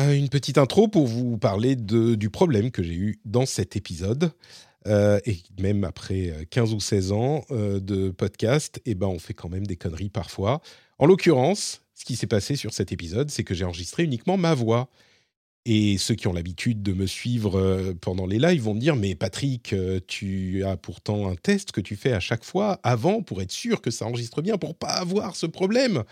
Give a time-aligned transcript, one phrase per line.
[0.00, 4.32] Euh, Une petite intro pour vous parler du problème que j'ai eu dans cet épisode.
[4.86, 9.18] Euh, et même après euh, 15 ou 16 ans euh, de podcast, eh ben, on
[9.18, 10.60] fait quand même des conneries parfois.
[10.98, 14.52] En l'occurrence, ce qui s'est passé sur cet épisode, c'est que j'ai enregistré uniquement ma
[14.54, 14.90] voix.
[15.66, 18.96] Et ceux qui ont l'habitude de me suivre euh, pendant les lives vont me dire
[18.96, 23.22] Mais Patrick, euh, tu as pourtant un test que tu fais à chaque fois avant
[23.22, 26.04] pour être sûr que ça enregistre bien, pour pas avoir ce problème.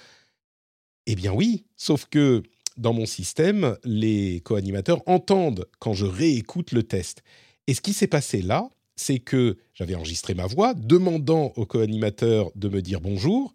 [1.06, 2.42] Eh bien oui, sauf que
[2.76, 7.22] dans mon système, les co-animateurs entendent quand je réécoute le test.
[7.66, 12.50] Et ce qui s'est passé là, c'est que j'avais enregistré ma voix, demandant aux co-animateurs
[12.54, 13.54] de me dire bonjour,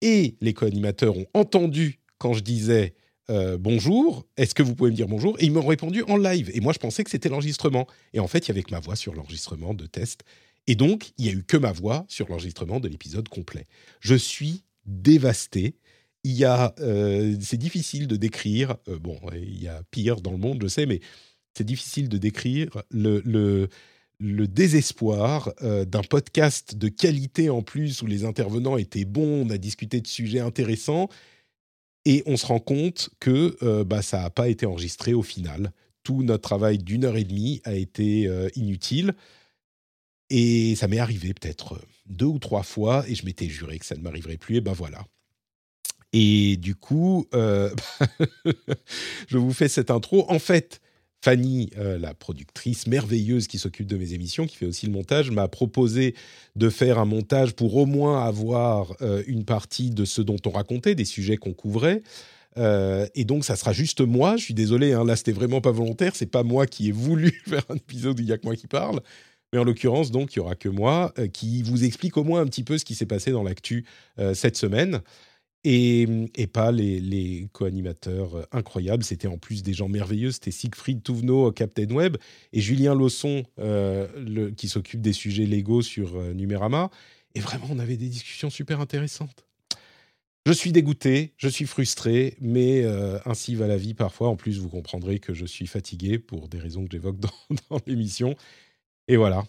[0.00, 2.94] et les co-animateurs ont entendu quand je disais
[3.30, 6.50] euh, bonjour, est-ce que vous pouvez me dire bonjour Et ils m'ont répondu en live.
[6.54, 7.86] Et moi, je pensais que c'était l'enregistrement.
[8.14, 10.22] Et en fait, il y avait que ma voix sur l'enregistrement de test.
[10.66, 13.66] Et donc, il n'y a eu que ma voix sur l'enregistrement de l'épisode complet.
[14.00, 15.76] Je suis dévasté.
[16.24, 18.76] Il y a, euh, c'est difficile de décrire.
[18.88, 21.00] euh, bon, il y a pire dans le monde, je sais, mais
[21.56, 23.68] c'est difficile de décrire le, le,
[24.20, 29.50] le désespoir euh, d'un podcast de qualité en plus où les intervenants étaient bons, on
[29.50, 31.08] a discuté de sujets intéressants
[32.04, 35.72] et on se rend compte que bah, ça n'a pas été enregistré au final.
[36.04, 39.14] Tout notre travail d'une heure et demie a été inutile.
[40.30, 43.94] Et ça m'est arrivé peut-être deux ou trois fois, et je m'étais juré que ça
[43.96, 45.04] ne m'arriverait plus, et ben voilà.
[46.12, 47.70] Et du coup, euh,
[49.28, 50.24] je vous fais cette intro.
[50.30, 50.80] En fait,
[51.22, 55.30] Fanny, euh, la productrice merveilleuse qui s'occupe de mes émissions, qui fait aussi le montage,
[55.30, 56.14] m'a proposé
[56.56, 60.50] de faire un montage pour au moins avoir euh, une partie de ce dont on
[60.50, 62.02] racontait, des sujets qu'on couvrait.
[63.14, 64.36] Et donc, ça sera juste moi.
[64.36, 66.16] Je suis désolé, hein, là, c'était vraiment pas volontaire.
[66.16, 68.56] C'est pas moi qui ai voulu faire un épisode où il y a que moi
[68.56, 69.00] qui parle.
[69.52, 72.46] Mais en l'occurrence, donc, il y aura que moi qui vous explique au moins un
[72.46, 73.84] petit peu ce qui s'est passé dans l'actu
[74.34, 75.02] cette semaine.
[75.70, 79.04] Et, pas les, co-animateurs euh, incroyables.
[79.04, 80.32] C'était en plus des gens merveilleux.
[80.32, 82.16] C'était Siegfried Touvenot, Captain Web,
[82.54, 86.90] et Julien Lausson, euh, qui s'occupe des sujets légaux sur euh, Numérama.
[87.34, 89.44] Et vraiment, on avait des discussions super intéressantes.
[90.46, 94.28] Je suis dégoûté, je suis frustré, mais euh, ainsi va la vie parfois.
[94.28, 98.34] En plus, vous comprendrez que je suis fatigué pour des raisons que j'évoque dans l'émission.
[99.06, 99.44] Et voilà.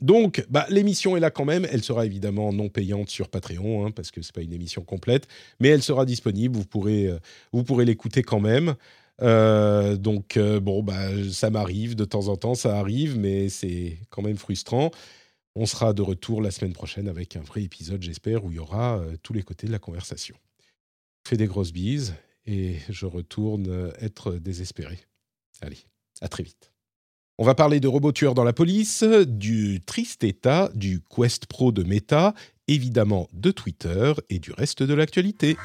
[0.00, 1.66] Donc, bah, l'émission est là quand même.
[1.70, 5.26] Elle sera évidemment non payante sur Patreon, hein, parce que c'est pas une émission complète,
[5.58, 6.56] mais elle sera disponible.
[6.56, 7.18] Vous pourrez, euh,
[7.52, 8.74] vous pourrez l'écouter quand même.
[9.20, 13.98] Euh, donc, euh, bon, bah, ça m'arrive de temps en temps, ça arrive, mais c'est
[14.10, 14.92] quand même frustrant.
[15.56, 18.60] On sera de retour la semaine prochaine avec un vrai épisode, j'espère, où il y
[18.60, 20.36] aura tous les côtés de la conversation.
[21.24, 22.14] Je fais des grosses bises
[22.46, 25.00] et je retourne être désespéré.
[25.60, 25.78] Allez,
[26.20, 26.70] à très vite.
[27.40, 31.70] On va parler de robots tueurs dans la police, du triste état du Quest Pro
[31.70, 32.34] de Meta,
[32.66, 35.56] évidemment de Twitter et du reste de l'actualité.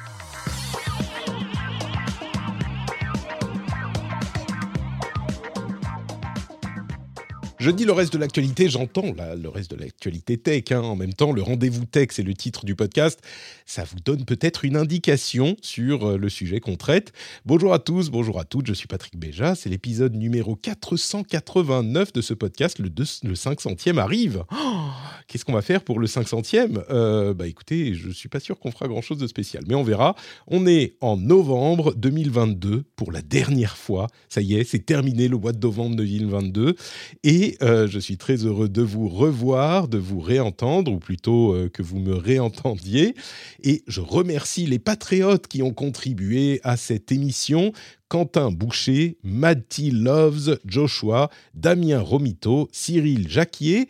[7.63, 10.63] Je dis le reste de l'actualité, j'entends le reste de l'actualité tech.
[10.72, 10.81] hein.
[10.81, 13.22] En même temps, le rendez-vous tech, c'est le titre du podcast.
[13.66, 17.13] Ça vous donne peut-être une indication sur euh, le sujet qu'on traite.
[17.46, 19.56] Bonjour à tous, bonjour à toutes, je suis Patrick Béja.
[19.56, 22.79] C'est l'épisode numéro 489 de ce podcast.
[22.79, 24.44] Le 500e arrive.
[24.52, 24.90] Oh,
[25.28, 28.72] Qu'est-ce qu'on va faire pour le 500e Euh, Bah écoutez, je suis pas sûr qu'on
[28.72, 30.16] fera grand-chose de spécial, mais on verra.
[30.47, 34.07] On est en novembre 2022 pour la dernière fois.
[34.29, 36.75] Ça y est, c'est terminé le mois de novembre 2022.
[37.23, 41.69] Et euh, je suis très heureux de vous revoir, de vous réentendre, ou plutôt euh,
[41.69, 43.16] que vous me réentendiez.
[43.63, 47.72] Et je remercie les patriotes qui ont contribué à cette émission.
[48.09, 53.87] Quentin Boucher, Matty Loves, Joshua, Damien Romito, Cyril Jacquier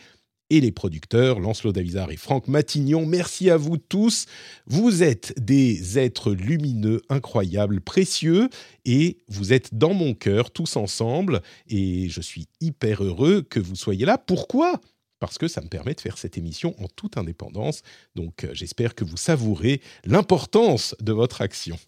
[0.53, 3.07] et les producteurs Lancelot Davizard et Franck Matignon.
[3.07, 4.27] Merci à vous tous.
[4.67, 8.49] Vous êtes des êtres lumineux, incroyables, précieux
[8.85, 13.75] et vous êtes dans mon cœur tous ensemble et je suis hyper heureux que vous
[13.75, 14.19] soyez là.
[14.19, 14.79] Pourquoi?
[15.17, 17.81] Parce que ça me permet de faire cette émission en toute indépendance.
[18.13, 21.79] Donc euh, j'espère que vous savourez l'importance de votre action.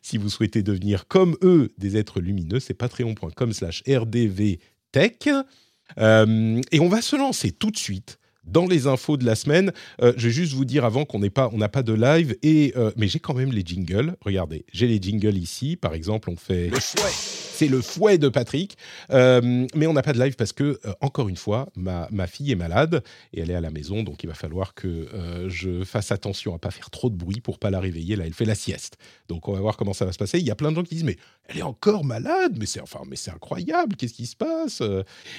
[0.00, 5.28] Si vous souhaitez devenir comme eux des êtres lumineux, c'est patreon.com slash rdvtech.
[5.98, 9.72] Euh, et on va se lancer tout de suite dans les infos de la semaine.
[10.00, 12.72] Euh, je vais juste vous dire avant qu'on n'a pas, on pas de live, et,
[12.76, 14.16] euh, mais j'ai quand même les jingles.
[14.20, 15.76] Regardez, j'ai les jingles ici.
[15.76, 16.68] Par exemple, on fait...
[16.68, 18.76] Le fouet C'est le fouet de Patrick.
[19.10, 22.52] Euh, mais on n'a pas de live parce que, encore une fois, ma, ma, fille
[22.52, 23.02] est malade
[23.32, 25.08] et elle est à la maison, donc il va falloir que
[25.48, 28.16] je fasse attention à pas faire trop de bruit pour pas la réveiller.
[28.16, 28.96] Là, elle fait la sieste.
[29.28, 30.38] Donc on va voir comment ça va se passer.
[30.38, 31.16] Il y a plein de gens qui disent, mais
[31.48, 34.82] elle est encore malade, mais c'est enfin, mais c'est incroyable, qu'est-ce qui se passe?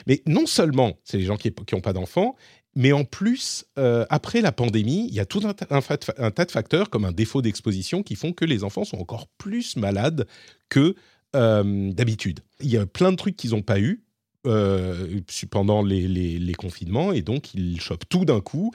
[0.07, 2.35] Mais non seulement c'est les gens qui n'ont pas d'enfants,
[2.77, 6.91] mais en plus, euh, après la pandémie, il y a tout un, tas de facteurs
[6.91, 10.27] comme un défaut d'exposition qui font que les enfants sont encore plus malades
[10.69, 10.93] que
[11.35, 12.41] euh, d'habitude.
[12.61, 14.03] Il y a plein de trucs qu'ils n'ont pas eu
[14.45, 18.71] euh, pendant les, confinements et donc ils chopent tout d'un coup.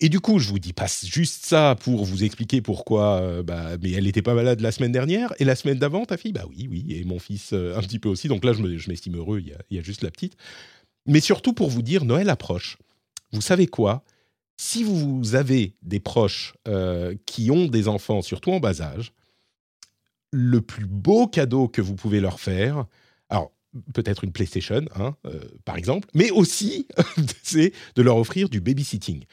[0.00, 3.92] Et du coup, je vous dis pas juste ça pour vous expliquer pourquoi, bah, mais
[3.92, 6.66] elle n'était pas malade la semaine dernière et la semaine d'avant, ta fille, bah oui,
[6.68, 8.26] oui, et mon fils un petit peu aussi.
[8.26, 10.36] Donc là, je m'estime heureux, il il y a juste la petite.
[11.06, 12.78] Mais surtout pour vous dire, Noël approche
[13.32, 14.04] vous savez quoi?
[14.56, 19.12] Si vous avez des proches euh, qui ont des enfants, surtout en bas âge,
[20.32, 22.86] le plus beau cadeau que vous pouvez leur faire,
[23.28, 23.52] alors
[23.92, 26.88] peut-être une PlayStation, hein, euh, par exemple, mais aussi,
[27.42, 29.24] c'est de leur offrir du babysitting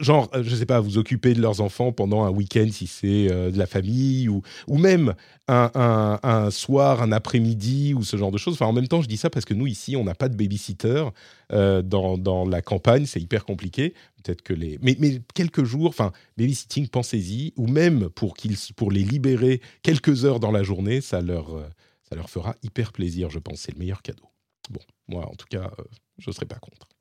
[0.00, 3.30] genre, euh, je sais pas, vous occuper de leurs enfants pendant un week-end si c'est
[3.30, 5.14] euh, de la famille, ou, ou même
[5.48, 8.54] un, un, soir, un après-midi, ou ce genre de choses.
[8.54, 10.36] Enfin, en même temps, je dis ça parce que nous, ici, on n'a pas de
[10.36, 11.04] babysitter
[11.52, 13.94] euh, dans, dans, la campagne, c'est hyper compliqué.
[14.22, 14.78] Peut-être que les...
[14.82, 20.24] Mais, mais quelques jours, enfin, babysitting, pensez-y, ou même pour, qu'ils, pour les libérer quelques
[20.24, 21.48] heures dans la journée, ça leur,
[22.08, 23.60] ça leur fera hyper plaisir, je pense.
[23.60, 24.24] C'est le meilleur cadeau.
[24.70, 25.72] Bon, moi, en tout cas,
[26.18, 26.91] je ne serais pas contre.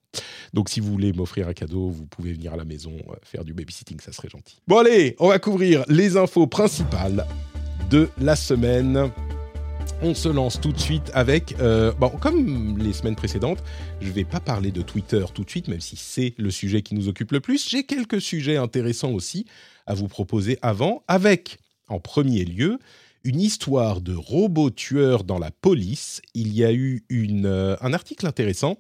[0.54, 3.44] Donc si vous voulez m'offrir un cadeau, vous pouvez venir à la maison euh, faire
[3.44, 4.62] du babysitting, ça serait gentil.
[4.68, 7.26] Bon allez, on va couvrir les infos principales
[7.90, 9.12] de la semaine.
[10.04, 13.64] On se lance tout de suite avec, euh, bon, comme les semaines précédentes,
[14.02, 16.82] je ne vais pas parler de Twitter tout de suite, même si c'est le sujet
[16.82, 17.70] qui nous occupe le plus.
[17.70, 19.46] J'ai quelques sujets intéressants aussi
[19.86, 22.80] à vous proposer avant, avec en premier lieu
[23.24, 26.22] une histoire de robots tueurs dans la police.
[26.34, 28.78] Il y a eu euh, un article intéressant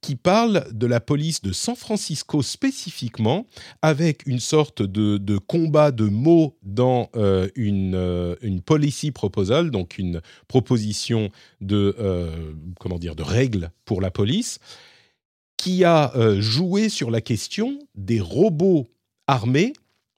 [0.00, 3.46] qui parle de la police de San Francisco spécifiquement,
[3.82, 9.98] avec une sorte de, combat de mots dans euh, une, euh, une policy proposal, donc
[9.98, 11.30] une proposition
[11.60, 14.60] de, euh, comment dire, de règles pour la police,
[15.56, 18.88] qui a joué sur la question des robots
[19.26, 19.72] armés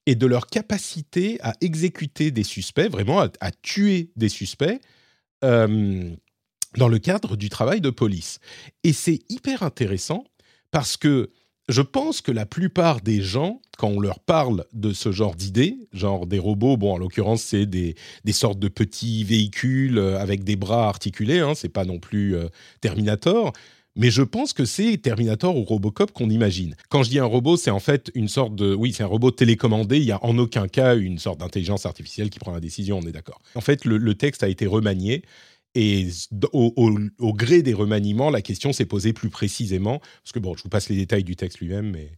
[0.05, 4.79] et de leur capacité à exécuter des suspects, vraiment à, tuer des suspects
[6.77, 8.39] dans le cadre du travail de police.
[8.85, 10.25] Et c'est hyper intéressant
[10.71, 11.31] parce que
[11.69, 15.77] je pense que la plupart des gens, quand on leur parle de ce genre d'idées,
[15.93, 17.95] genre des robots, bon en l'occurrence c'est des,
[18.33, 22.49] sortes de petits véhicules euh, avec des bras articulés, hein, c'est pas non plus euh,
[22.81, 23.53] Terminator,
[23.95, 26.75] mais je pense que c'est Terminator ou Robocop qu'on imagine.
[26.89, 28.75] Quand je dis un robot, c'est en fait une sorte de...
[28.75, 32.31] Oui, c'est un robot télécommandé, il n'y a en aucun cas une sorte d'intelligence artificielle
[32.31, 33.41] qui prend la décision, on est d'accord.
[33.55, 35.23] En fait, le texte a été remanié
[35.75, 36.09] et
[36.53, 40.69] au, gré des remaniements, la question s'est posée plus précisément, parce que bon, je vous
[40.69, 42.13] passe les détails du texte lui-même, mais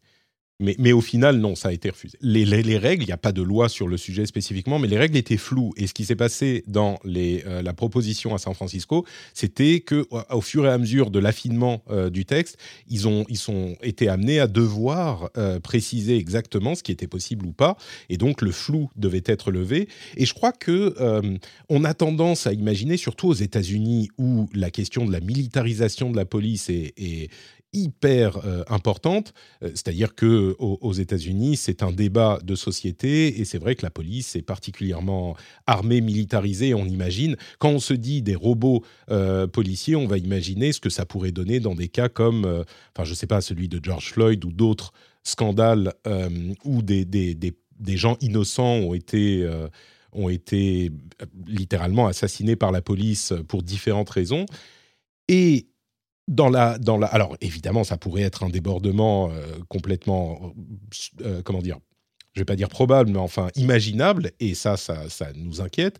[0.62, 2.16] mais, au final, non, ça a été refusé.
[2.20, 2.44] Les,
[2.78, 5.36] règles, il n'y a pas de loi sur le sujet spécifiquement, mais les règles étaient
[5.36, 5.72] floues.
[5.76, 9.04] Et ce qui s'est passé dans euh, la proposition à San Francisco,
[9.34, 13.24] c'était que au fur et à mesure de l'affinement euh, du texte, ils ont
[13.82, 17.76] été amenés à devoir euh, préciser exactement ce qui était possible ou pas.
[18.08, 19.88] Et donc le flou devait être levé.
[20.16, 20.94] Et je crois que
[21.68, 26.16] on a tendance à imaginer, surtout aux États-Unis, où la question de la militarisation de
[26.16, 27.30] la police est,
[27.72, 33.58] hyper euh, importante, euh, c'est-à-dire que aux, États-Unis, c'est un débat de société et c'est
[33.58, 35.36] vrai que la police est particulièrement
[35.66, 36.74] armée, militarisée.
[36.74, 40.90] On imagine quand on se dit des robots euh, policiers, on va imaginer ce que
[40.90, 42.64] ça pourrait donner dans des cas comme,
[42.94, 45.94] enfin, je sais pas, celui de George Floyd ou d'autres scandales
[46.64, 49.48] où des, des, gens innocents ont été
[50.12, 50.90] ont été
[51.46, 54.46] littéralement assassinés par la police pour différentes raisons.
[55.28, 55.68] Et
[56.28, 60.54] dans la, dans la, alors évidemment, ça pourrait être un débordement euh, complètement,
[61.22, 61.78] euh, comment dire,
[62.34, 65.98] je vais pas dire probable, mais enfin imaginable, et ça, ça, ça nous inquiète.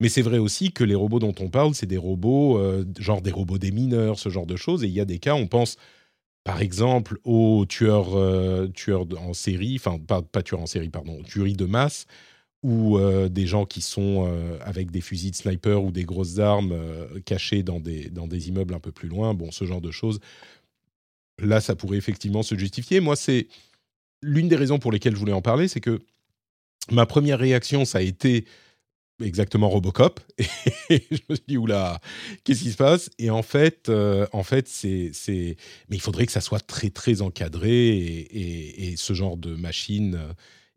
[0.00, 3.22] Mais c'est vrai aussi que les robots dont on parle, c'est des robots, euh, genre
[3.22, 4.84] des robots des mineurs, ce genre de choses.
[4.84, 5.76] Et il y a des cas, on pense
[6.44, 8.10] par exemple aux tueurs,
[8.72, 12.06] tueurs en série, enfin pas, pas tueurs en série, pardon, tueries de masse,
[12.62, 16.38] ou euh, des gens qui sont euh, avec des fusils de sniper ou des grosses
[16.38, 19.80] armes euh, cachées dans des, dans des immeubles un peu plus loin, bon, ce genre
[19.80, 20.20] de choses.
[21.40, 23.00] Là, ça pourrait effectivement se justifier.
[23.00, 23.48] Moi, c'est
[24.22, 26.00] l'une des raisons pour lesquelles je voulais en parler, c'est que
[26.90, 28.44] ma première réaction, ça a été
[29.20, 30.20] exactement Robocop.
[30.88, 32.00] Et je me suis dit, oula,
[32.44, 33.10] qu'est-ce qui se passe?
[33.18, 35.10] Et en fait, en fait c'est.
[35.88, 37.88] Mais il faudrait que ça soit très, très encadré.
[37.88, 40.20] Et, et, ce genre de machine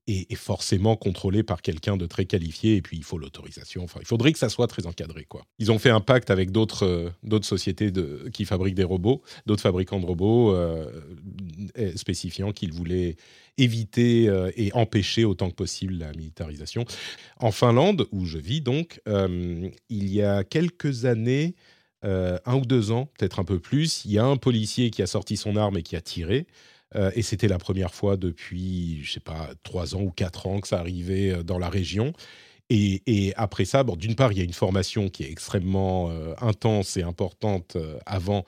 [0.07, 2.75] est, forcément contrôlé par quelqu'un de très qualifié.
[2.75, 3.83] Et puis, il faut l'autorisation.
[3.83, 5.25] Enfin, il faudrait que ça soit très encadré.
[5.25, 5.45] Quoi.
[5.59, 7.91] Ils ont fait un pacte avec d'autres, euh, sociétés
[8.31, 10.85] qui fabriquent des robots, d'autres fabricants de robots, euh,
[11.95, 13.17] spécifiant qu'ils voulaient
[13.57, 16.85] éviter euh, et empêcher autant que possible la militarisation.
[17.39, 21.55] En Finlande, où je vis donc, il y a quelques années,
[22.03, 25.07] un ou deux ans, peut-être un peu plus, il y a un policier qui a
[25.07, 26.45] sorti son arme et qui a tiré.
[27.13, 30.67] Et c'était la première fois depuis, je sais pas, trois ans ou quatre ans que
[30.67, 32.13] ça arrivait dans la région.
[32.69, 36.09] Et, après ça, bon, d'une part, il y a une formation qui est extrêmement
[36.41, 38.45] intense et importante avant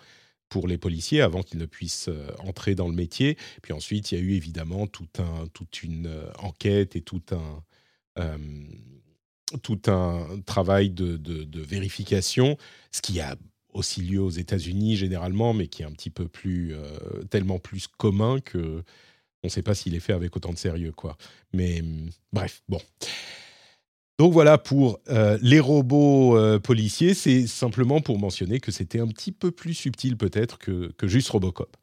[0.50, 3.38] pour les policiers avant qu'ils ne puissent euh, entrer dans le métier.
[3.62, 7.64] Puis ensuite, il y a eu évidemment toute une euh, enquête et tout un,
[8.20, 8.38] euh,
[9.62, 12.58] tout un travail de, de, vérification,
[12.92, 13.36] ce qui a
[13.74, 16.74] aussi lieu aux États-Unis généralement, mais qui est un petit peu plus,
[17.30, 18.84] tellement plus commun que
[19.44, 21.18] on ne sait pas s'il est fait avec autant de sérieux, quoi.
[21.54, 21.84] Mais
[22.34, 22.82] bref, bon.
[24.20, 29.08] Donc voilà pour euh, les robots euh, policiers, c'est simplement pour mentionner que c'était un
[29.08, 31.78] petit peu plus subtil peut-être que, juste Robocop.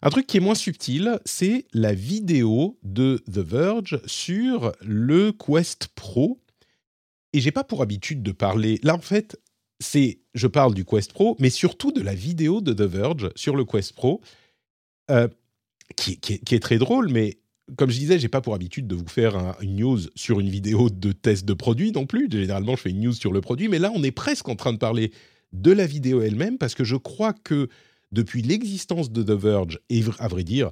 [0.00, 5.88] Un truc qui est moins subtil, c'est la vidéo de The Verge sur le Quest
[5.94, 6.40] Pro.
[7.32, 8.78] Et j'ai pas pour habitude de parler.
[8.82, 9.38] Là, en fait,
[9.78, 13.56] c'est je parle du Quest Pro, mais surtout de la vidéo de The Verge sur
[13.56, 14.20] le Quest Pro,
[15.10, 15.28] euh,
[15.96, 17.38] qui, est très drôle, mais
[17.76, 20.88] comme je disais, j'ai pas pour habitude de vous faire une news sur une vidéo
[20.88, 22.28] de test de produit non plus.
[22.30, 24.72] Généralement, je fais une news sur le produit, mais là, on est presque en train
[24.72, 25.12] de parler
[25.52, 27.68] de la vidéo elle-même parce que je crois que
[28.12, 30.70] depuis l'existence de The Verge, et à vrai dire,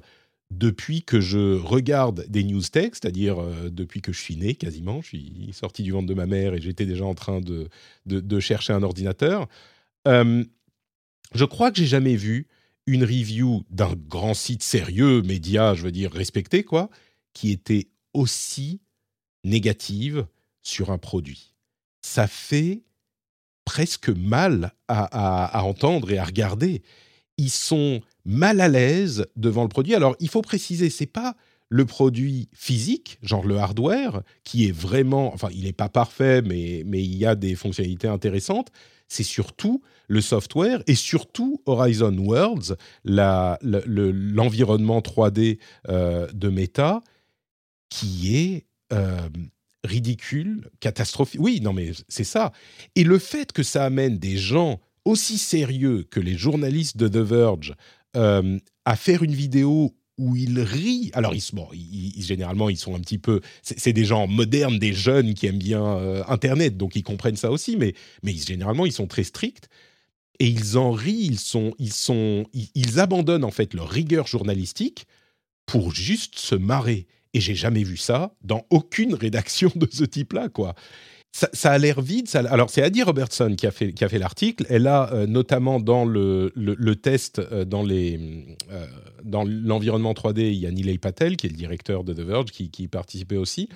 [0.51, 5.01] depuis que je regarde des news tech, c'est-à-dire euh, depuis que je suis né quasiment,
[5.01, 7.67] je suis sorti du ventre de ma mère et j'étais déjà en train de,
[8.05, 9.47] de, chercher un ordinateur,
[10.05, 12.47] je crois que j'ai jamais vu
[12.87, 16.89] une review d'un grand site sérieux, média, je veux dire respecté, quoi,
[17.33, 18.81] qui était aussi
[19.43, 20.27] négative
[20.61, 21.53] sur un produit.
[22.01, 22.83] Ça fait
[23.65, 26.83] presque mal à, entendre et à regarder.
[27.37, 29.95] Ils sont mal à l'aise devant le produit.
[29.95, 31.35] Alors, il faut préciser, c'est pas
[31.69, 36.83] le produit physique, genre le hardware, qui est vraiment, enfin, il n'est pas parfait, mais,
[36.85, 38.71] mais il y a des fonctionnalités intéressantes
[39.07, 47.01] c'est surtout le software et surtout Horizon Worlds, l'environnement 3D euh, de Meta,
[47.89, 49.29] qui est euh,
[49.83, 51.41] ridicule, catastrophique.
[51.41, 52.51] Oui, non, mais c'est ça.
[52.95, 57.17] Et le fait que ça amène des gens aussi sérieux que les journalistes de The
[57.17, 57.75] Verge
[58.15, 61.11] euh, à faire une vidéo où ils rient.
[61.13, 61.67] Alors, ils, bon,
[62.17, 63.41] généralement, ils sont un petit peu.
[63.61, 67.51] C'est des gens modernes, des jeunes qui aiment bien euh, Internet, donc ils comprennent ça
[67.51, 67.93] aussi, mais,
[68.23, 69.67] mais généralement, ils sont très stricts.
[70.39, 75.05] Et ils en rient, ils, sont, ils, sont, ils, abandonnent en fait leur rigueur journalistique
[75.65, 77.07] pour juste se marrer.
[77.33, 80.75] Et j'ai jamais vu ça dans aucune rédaction de ce type-là, quoi
[81.35, 82.29] ça, a l'air vide.
[82.33, 84.65] alors, c'est Adi Robertson qui a fait, l'article.
[84.69, 86.49] Elle a euh, notamment dans le,
[86.93, 88.87] test, euh, euh,
[89.23, 92.51] dans l'environnement 3D, il y a Nilay Patel, qui est le directeur de The Verge,
[92.51, 93.67] qui, qui participait aussi.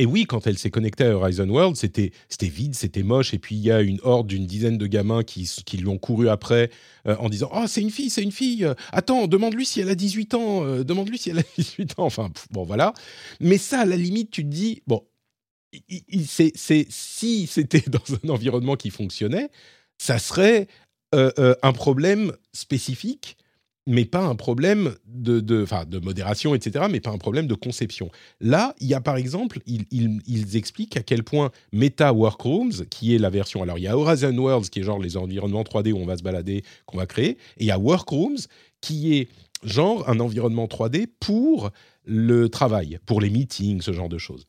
[0.00, 2.10] Et oui, quand elle s'est connectée à Horizon World, c'était,
[2.42, 3.34] vide, c'était moche.
[3.34, 5.98] Et puis, il y a une horde d'une dizaine de gamins qui, qui lui ont
[5.98, 6.70] couru après
[7.04, 8.66] en disant Oh, c'est une fille, c'est une fille.
[8.92, 10.64] Attends, demande-lui si elle a 18 ans.
[10.82, 12.06] demande-lui si elle a 18 ans.
[12.06, 12.94] Enfin, bon, voilà.
[13.40, 15.04] Mais ça, à la limite, tu te dis Bon,
[16.26, 19.50] c'est, si c'était dans un environnement qui fonctionnait,
[19.98, 20.66] ça serait
[21.14, 23.36] euh, euh, un problème spécifique,
[23.86, 28.10] mais pas un problème de, de, de modération, etc., mais pas un problème de conception.
[28.40, 33.14] Là, il y a par exemple, ils, ils, expliquent à quel point Meta Workrooms, qui
[33.14, 35.92] est la version, alors il y a Horizon Worlds, qui est genre les environnements 3D
[35.92, 38.38] où on va se balader, qu'on va créer, et il y a Workrooms,
[38.80, 39.28] qui est
[39.64, 41.70] genre un environnement 3D pour
[42.04, 44.46] le travail, pour les meetings, ce genre de choses.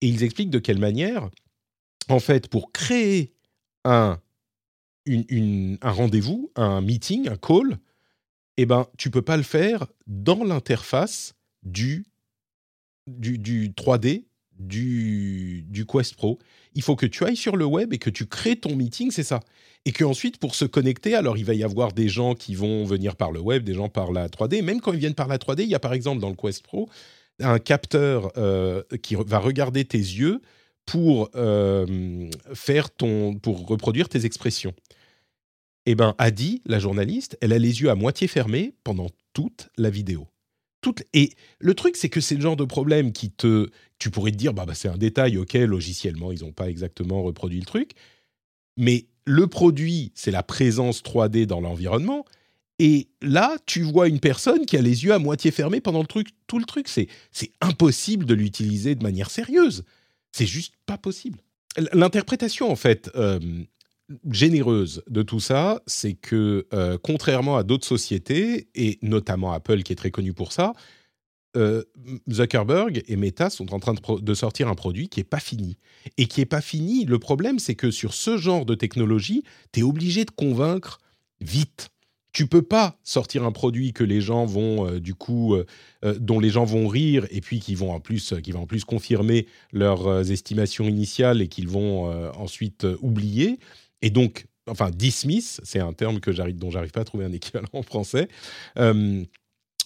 [0.00, 1.30] Et ils expliquent de quelle manière,
[2.08, 3.32] en fait, pour créer
[3.84, 4.18] un,
[5.82, 7.78] rendez-vous, un meeting, un call,
[8.56, 12.04] eh ben, tu peux pas le faire dans l'interface du,
[13.06, 14.24] du, du 3D
[14.58, 16.38] du, du, Quest Pro.
[16.74, 19.22] Il faut que tu ailles sur le web et que tu crées ton meeting, c'est
[19.22, 19.40] ça.
[19.84, 23.16] Et qu'ensuite, pour se connecter, alors il va y avoir des gens qui vont venir
[23.16, 24.62] par le web, des gens par la 3D.
[24.62, 26.62] Même quand ils viennent par la 3D, il y a par exemple dans le Quest
[26.62, 26.88] Pro
[27.40, 30.40] un capteur euh, qui va regarder tes yeux
[30.86, 34.74] pour euh, faire ton, pour reproduire tes expressions.
[35.86, 39.90] Eh ben, Adi, la journaliste, elle a les yeux à moitié fermés pendant toute la
[39.90, 40.28] vidéo
[41.12, 43.68] et le truc, c'est que c'est le genre de problème qui te.
[43.98, 47.22] Tu pourrais te dire, bah, bah c'est un détail, ok, logiciellement, ils n'ont pas exactement
[47.22, 47.92] reproduit le truc.
[48.76, 52.24] Mais le produit, c'est la présence 3D dans l'environnement.
[52.78, 56.06] Et là, tu vois une personne qui a les yeux à moitié fermés pendant le
[56.06, 56.88] truc, tout le truc.
[56.88, 57.08] C'est,
[57.60, 59.84] impossible de l'utiliser de manière sérieuse.
[60.32, 61.38] C'est juste pas possible.
[61.92, 63.38] L'interprétation, en fait, euh,
[64.30, 69.92] généreuse de tout ça, c'est que, euh, contrairement à d'autres sociétés, et notamment Apple qui
[69.92, 70.72] est très connu pour ça,
[71.56, 71.84] euh,
[72.28, 75.78] Zuckerberg et Meta sont en train de, sortir un produit qui n'est pas fini.
[76.16, 79.80] Et qui n'est pas fini, le problème, c'est que sur ce genre de technologie, tu
[79.80, 80.98] es obligé de convaincre
[81.40, 81.90] vite.
[82.34, 85.64] Tu peux pas sortir un produit que les gens vont euh, du coup euh,
[86.18, 88.84] dont les gens vont rire et puis qui vont en plus qui va en plus
[88.84, 92.04] confirmer leurs estimations initiales et qu'ils vont
[92.36, 93.58] ensuite oublier
[94.02, 97.32] et donc enfin dismiss, c'est un terme que j'arrive dont j'arrive pas à trouver un
[97.32, 98.28] équivalent en français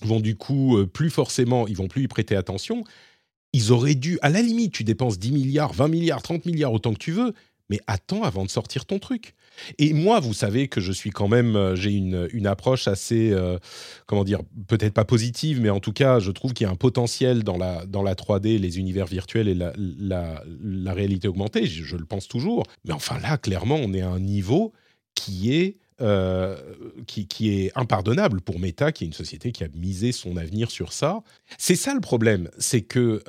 [0.02, 2.84] vont du coup euh, plus forcément, ils vont plus y prêter attention.
[3.52, 6.92] Ils auraient dû, à la limite, tu dépenses 10 milliards, 20 milliards, 30 milliards, autant
[6.92, 7.32] que tu veux,
[7.70, 9.34] mais attends avant de sortir ton truc.
[9.78, 13.30] Et moi, vous savez que je suis quand même, euh, j'ai une, une, approche assez,
[13.32, 13.58] euh,
[14.06, 16.76] comment dire, peut-être pas positive, mais en tout cas, je trouve qu'il y a un
[16.76, 21.96] potentiel dans la, dans la 3D, les univers virtuels et la, la, réalité augmentée, je,
[21.96, 22.64] le pense toujours.
[22.84, 24.72] Mais enfin là, clairement, on est à un niveau
[25.14, 26.56] qui est euh,
[27.08, 30.92] qui, est impardonnable pour Meta, qui est une société qui a misé son avenir sur
[30.92, 31.22] ça.
[31.58, 33.20] C'est ça le problème, c'est que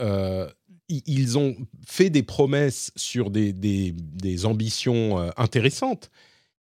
[0.89, 1.55] ils ont
[1.87, 6.09] fait des promesses sur des, des, ambitions euh, intéressantes,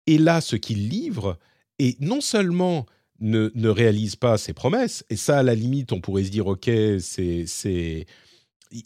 [0.07, 1.39] et là, ce qu'ils livrent,
[1.79, 2.87] et non seulement
[3.21, 6.47] ne, ne réalisent pas ces promesses, et ça, à la limite, on pourrait se dire,
[6.47, 6.71] ok,
[7.01, 8.07] c'est,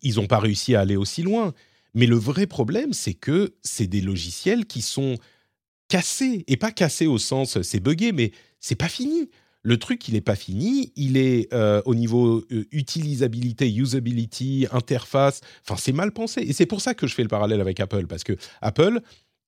[0.02, 1.54] ils n'ont pas réussi à aller aussi loin.
[1.94, 5.16] Mais le vrai problème, c'est que c'est des logiciels qui sont
[5.88, 9.28] cassé, et pas cassé au sens c'est buggé, mais c'est pas fini.
[9.62, 15.40] Le truc, il n'est pas fini, il est euh, au niveau euh, utilisabilité, usability, interface,
[15.64, 16.40] enfin c'est mal pensé.
[16.40, 19.00] Et c'est pour ça que je fais le parallèle avec Apple, parce que Apple,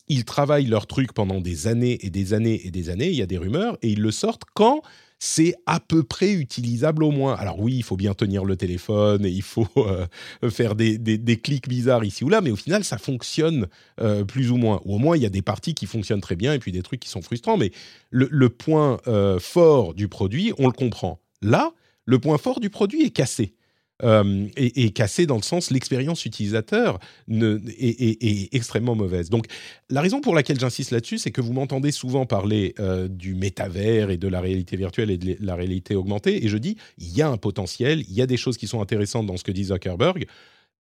[0.07, 3.23] ils travaillent leur truc pendant des années et des années et des années, il y
[3.23, 4.83] a des rumeurs, et ils le sortent quand
[5.25, 7.35] c'est à peu près utilisable au moins.
[7.37, 10.07] Alors oui, il faut bien tenir le téléphone et il faut euh,
[10.51, 13.67] faire des, clics bizarres ici ou là, mais au final, ça fonctionne
[14.03, 14.83] euh, plus ou moins.
[14.85, 16.83] Ou au moins, il y a des parties qui fonctionnent très bien et puis des
[16.83, 17.57] trucs qui sont frustrants.
[17.57, 17.73] Mais
[18.11, 21.21] le, point euh, fort du produit, on le comprend.
[21.41, 21.73] Là,
[22.05, 23.55] le point fort du produit est cassé.
[24.03, 24.49] Euh,
[24.93, 29.31] cassé dans le sens l'expérience utilisateur est, extrêmement mauvaise.
[29.31, 29.47] Donc
[29.89, 34.11] la raison pour laquelle j'insiste là-dessus, c'est que vous m'entendez souvent parler euh, du métavers
[34.11, 37.23] et de la réalité virtuelle et de la réalité augmentée, et je dis il y
[37.23, 39.65] a un potentiel, il y a des choses qui sont intéressantes dans ce que dit
[39.65, 40.27] Zuckerberg,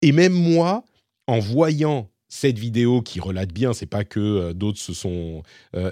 [0.03, 0.85] et même moi,
[1.27, 5.43] en voyant cette vidéo qui relate bien, c'est pas que euh, d'autres se sont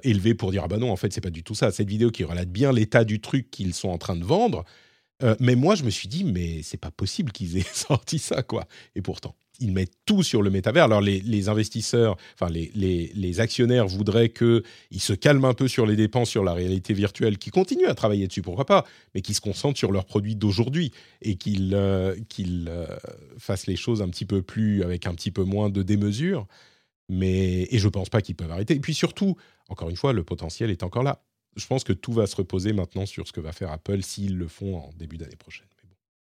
[0.02, 1.70] élevés pour dire ah bah non en fait c'est pas du tout ça.
[1.70, 4.66] Cette vidéo qui relate bien l'état du truc qu'ils sont en train de vendre,
[5.22, 8.42] euh, mais moi, je me suis dit, mais c'est pas possible qu'ils aient sorti ça,
[8.42, 8.66] quoi.
[8.94, 10.84] Et pourtant, ils mettent tout sur le métavers.
[10.84, 14.62] Alors, les, investisseurs, enfin, les, actionnaires voudraient qu'ils
[14.98, 18.26] se calment un peu sur les dépenses, sur la réalité virtuelle, qui continuent à travailler
[18.26, 22.86] dessus, pourquoi pas, mais qu'ils se concentrent sur leurs produits d'aujourd'hui et qu'ils euh, euh,
[23.38, 26.46] fassent les choses un petit peu plus, avec un petit peu moins de démesure.
[27.08, 28.74] Mais, et je pense pas qu'ils peuvent arrêter.
[28.74, 29.36] Et puis surtout,
[29.68, 31.22] encore une fois, le potentiel est encore là
[31.56, 34.36] je pense que tout va se reposer maintenant sur ce que va faire Apple s'ils
[34.36, 35.66] le font en début d'année prochaine.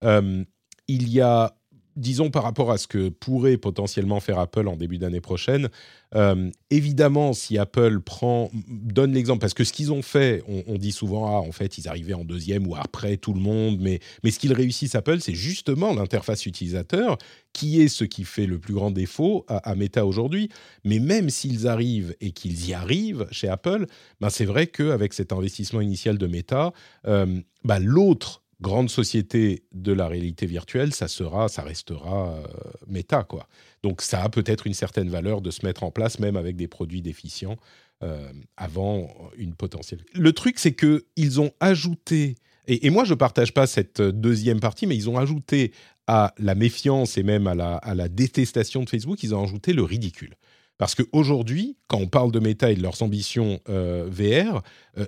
[0.03, 0.43] Euh,
[0.88, 1.57] il y a
[1.95, 5.69] disons par rapport à ce que pourrait potentiellement faire Apple en début d'année prochaine,
[6.15, 10.91] euh, évidemment, si Apple prend, donne l'exemple, parce que ce qu'ils ont fait, on, dit
[10.91, 14.31] souvent, ah, en fait, ils arrivaient en deuxième ou après tout le monde, mais, mais
[14.31, 17.17] ce qu'ils réussissent Apple, c'est justement l'interface utilisateur
[17.53, 20.49] qui est ce qui fait le plus grand défaut à, Meta aujourd'hui.
[20.84, 23.86] Mais même s'ils arrivent et qu'ils y arrivent chez Apple,
[24.19, 26.73] ben c'est vrai qu'avec cet investissement initial de Meta,
[27.08, 32.47] euh, ben l'autre grande société de la réalité virtuelle, ça sera, ça restera euh,
[32.87, 33.47] méta, quoi.
[33.83, 36.67] Donc ça a peut-être une certaine valeur de se mettre en place, même avec des
[36.67, 37.57] produits déficients,
[38.03, 40.03] euh, avant une potentielle.
[40.13, 42.35] Le truc, c'est que ils ont ajouté,
[42.67, 45.71] et, moi je partage pas cette deuxième partie, mais ils ont ajouté
[46.07, 49.73] à la méfiance et même à la, à la détestation de Facebook, ils ont ajouté
[49.73, 50.35] le ridicule.
[50.77, 54.61] Parce qu'aujourd'hui, quand on parle de méta et de leurs ambitions euh, VR,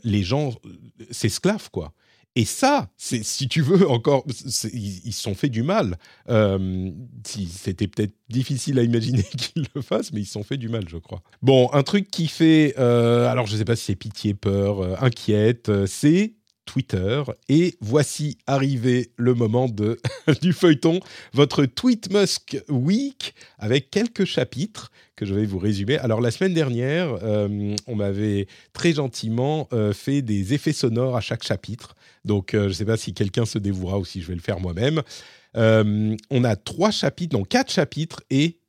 [0.04, 0.54] les gens
[1.12, 1.94] s'esclavent, quoi.
[2.38, 4.24] Et ça, si tu veux, encore,
[4.72, 5.98] ils se sont fait du mal.
[6.30, 6.92] Euh,
[7.26, 10.88] C'était peut-être difficile à imaginer qu'ils le fassent, mais ils se sont fait du mal,
[10.88, 11.24] je crois.
[11.42, 14.82] Bon, un truc qui fait, euh, alors je ne sais pas si c'est pitié, peur,
[14.82, 16.36] euh, inquiète, c'est
[16.68, 17.24] Twitter.
[17.50, 20.00] Et voici arrivé le moment de,
[20.44, 21.00] du feuilleton,
[21.34, 25.98] votre Tweet Musk Week, avec quelques chapitres que je vais vous résumer.
[25.98, 31.96] Alors la semaine dernière, on m'avait très gentiment fait des effets sonores à chaque chapitre.
[32.28, 34.42] Donc euh, je ne sais pas si quelqu'un se dévouera ou si je vais le
[34.42, 35.02] faire moi-même.
[35.56, 38.60] on a trois chapitres, non quatre chapitres et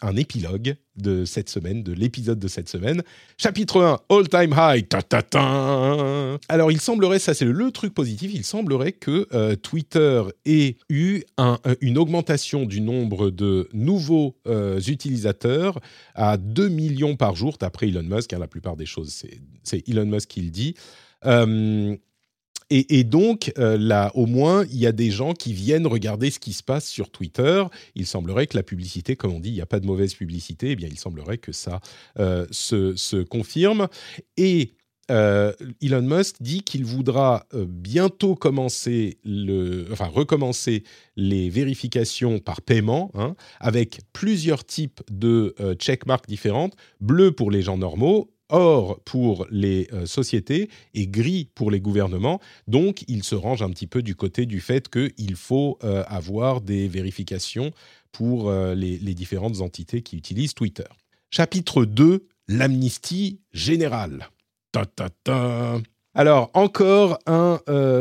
[0.00, 3.02] un épilogue de cette semaine, de l'épisode de cette semaine.
[3.36, 4.88] Chapitre 1, All Time High.
[4.88, 6.38] Ta.
[6.48, 11.22] Alors, il semblerait, ça c'est le truc positif, il semblerait que euh, Twitter ait eu
[11.36, 15.78] un, une augmentation du nombre de nouveaux euh, utilisateurs
[16.14, 18.32] à 2 millions par jour, d'après Elon Musk.
[18.32, 19.24] Hein, la plupart des choses,
[19.62, 20.74] c'est Elon Musk qui le dit.
[21.26, 21.96] Euh,
[22.72, 26.38] et, donc, euh, là, au moins, il y a des gens qui viennent regarder ce
[26.38, 27.64] qui se passe sur Twitter.
[27.96, 30.70] Il semblerait que la publicité, comme on dit, il n'y a pas de mauvaise publicité.
[30.70, 31.80] Eh bien, il semblerait que ça
[32.20, 33.88] euh, se, confirme.
[34.36, 34.70] Et
[35.10, 35.52] euh,
[35.82, 40.84] Elon Musk dit qu'il voudra bientôt commencer recommencer
[41.16, 47.78] les vérifications par paiement, hein, avec plusieurs types de checkmarks différentes, bleu pour les gens
[47.78, 52.40] normaux, or pour les euh, sociétés et gris pour les gouvernements.
[52.68, 56.60] Donc, il se range un petit peu du côté du fait qu'il faut euh, avoir
[56.60, 57.72] des vérifications
[58.12, 60.84] pour euh, les, différentes entités qui utilisent Twitter.
[61.30, 64.28] Chapitre 2, l'amnistie générale.
[64.72, 65.80] Ta, ta, ta.
[66.14, 67.60] Alors, encore un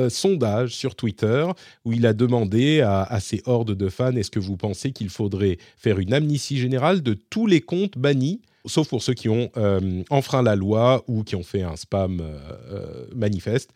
[0.09, 1.45] sondage sur Twitter
[1.85, 5.09] où il a demandé à, à ses hordes de fans est-ce que vous pensez qu'il
[5.09, 9.51] faudrait faire une amnistie générale de tous les comptes bannis sauf pour ceux qui ont
[9.57, 12.37] euh, enfreint la loi ou qui ont fait un spam euh,
[12.71, 13.71] euh, manifeste.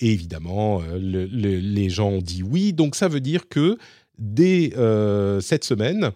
[0.00, 2.72] Et évidemment, les gens ont dit oui.
[2.72, 3.78] Donc ça veut dire que
[4.18, 4.72] dès
[5.40, 6.10] cette semaine,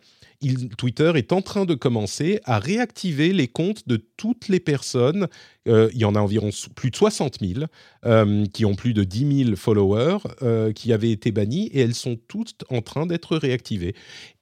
[0.76, 5.26] Twitter est en train de commencer à réactiver les comptes de toutes les personnes,
[5.66, 7.64] euh, il y en a environ plus de 60 000,
[8.06, 11.94] euh, qui ont plus de 10 000 followers, euh, qui avaient été bannis, et elles
[11.94, 13.94] sont toutes en train d'être réactivées.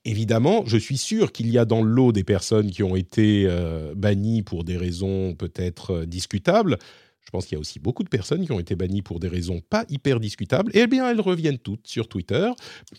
[0.04, 3.48] Évidemment, je suis sûr qu'il y a dans l'eau des personnes qui ont été
[3.96, 6.78] bannies pour des raisons peut-être discutables.
[7.26, 9.26] Je pense qu'il y a aussi beaucoup de personnes qui ont été bannies pour des
[9.26, 10.70] raisons pas hyper discutables.
[10.74, 12.48] Et eh bien, elles reviennent toutes sur Twitter.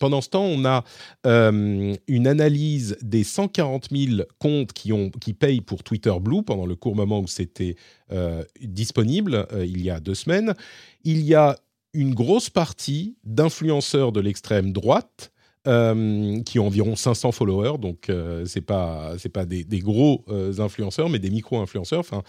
[0.00, 0.84] Pendant ce temps, on a
[1.26, 6.94] euh, une analyse des 140 000 comptes qui, payent pour Twitter Blue pendant le court
[6.94, 7.76] moment où c'était
[8.12, 10.54] euh, disponible, euh, il y a deux semaines.
[11.04, 11.56] Il y a
[11.94, 15.32] une grosse partie d'influenceurs de l'extrême droite
[15.68, 20.58] euh, qui ont environ 500 followers, donc euh, c'est pas c'est pas des, gros euh,
[20.60, 22.00] influenceurs, mais des micro-influenceurs.
[22.00, 22.22] Enfin,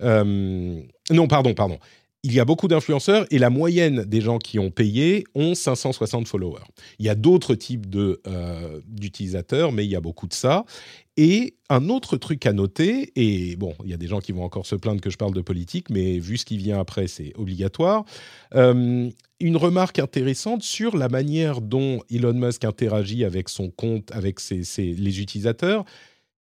[0.00, 1.78] non, pardon, pardon
[2.24, 6.26] il y a beaucoup d'influenceurs et la moyenne des gens qui ont payé ont 560
[6.26, 6.64] followers.
[6.98, 10.64] Il y a d'autres types euh, d'utilisateurs, mais il y a beaucoup de ça.
[11.18, 14.42] Et un autre truc à noter, et bon, il y a des gens qui vont
[14.42, 17.34] encore se plaindre que je parle de politique, mais vu ce qui vient après, c'est
[17.36, 18.06] obligatoire.
[18.54, 24.40] Euh, une remarque intéressante sur la manière dont Elon Musk interagit avec son compte, avec
[24.48, 25.84] les utilisateurs,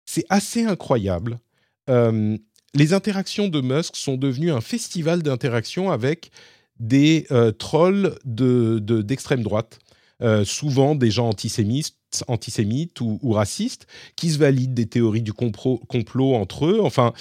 [0.05, 1.39] c'est assez incroyable.
[1.89, 2.37] Euh,
[2.73, 6.31] les interactions de Musk sont devenues un festival d'interactions avec
[6.79, 9.79] des euh, trolls d'extrême de, droite,
[10.21, 11.95] euh, souvent des gens antisémites,
[12.27, 15.79] antisémites ou, racistes, qui se valident des théories du complot,
[16.35, 16.79] entre eux.
[16.81, 17.13] Enfin,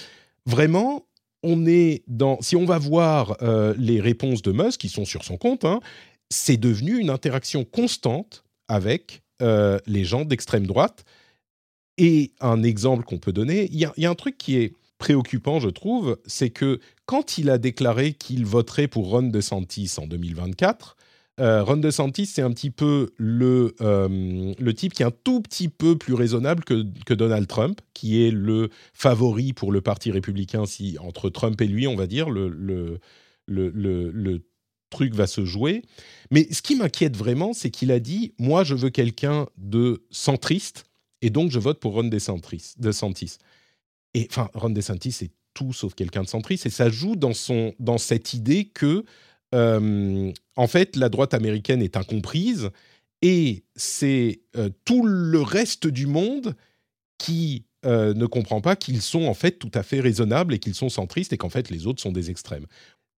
[0.47, 1.07] vraiment,
[1.43, 2.41] on est dans.
[2.41, 5.81] Si on va voir euh, les réponses de Musk, qui sont sur son compte, hein,
[6.31, 9.23] c'est devenu une interaction constante avec
[9.87, 11.07] les gens d'extrême droite.
[11.97, 15.69] Et un exemple qu'on peut donner, il y, a un truc qui est préoccupant, je
[15.69, 20.97] trouve, c'est que quand il a déclaré qu'il voterait pour Ron DeSantis en 2024,
[21.41, 25.41] euh, Ron DeSantis, c'est un petit peu le, euh, le type qui est un tout
[25.41, 30.11] petit peu plus raisonnable que, que, Donald Trump, qui est le favori pour le Parti
[30.11, 30.67] républicain.
[30.67, 33.01] Si, entre Trump et lui, on va dire, le, le,
[33.47, 34.45] le, le
[34.91, 35.83] truc va se jouer.
[36.31, 40.85] Mais ce qui m'inquiète vraiment, c'est qu'il a dit Moi, je veux quelqu'un de centriste,
[41.23, 42.75] et donc je vote pour Ron DeSantis.
[42.79, 43.39] DeSantis.
[44.15, 47.75] Et enfin, Ron DeSantis c'est tout sauf quelqu'un de centriste, et ça joue dans, son,
[47.79, 49.05] dans cette idée que,
[49.55, 52.71] euh, en fait, la droite américaine est incomprise,
[53.23, 56.55] et c'est euh, tout le reste du monde
[57.19, 60.75] qui euh, ne comprend pas qu'ils sont en fait tout à fait raisonnables et qu'ils
[60.75, 62.67] sont centristes, et qu'en fait les autres sont des extrêmes.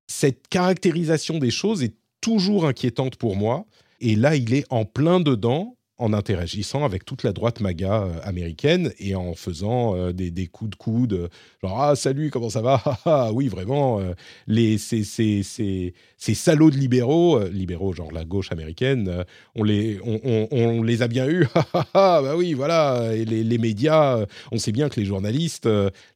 [0.09, 3.67] Cette caractérisation des choses est toujours inquiétante pour moi,
[4.01, 8.21] et là, il est en plein dedans, en interagissant avec toute la droite MAGA euh,
[8.25, 11.31] américaine et en faisant euh, des, coups de coude,
[11.63, 12.83] genre ah salut comment ça va?
[12.85, 14.15] Ah, ah, oui vraiment euh,
[14.47, 20.01] les ces, ces, ces, ces, salauds de libéraux libéraux genre la gauche américaine on les
[20.05, 21.47] on, les a bien eus.
[21.95, 25.69] Ah, bah oui voilà les, les, médias on sait bien que les journalistes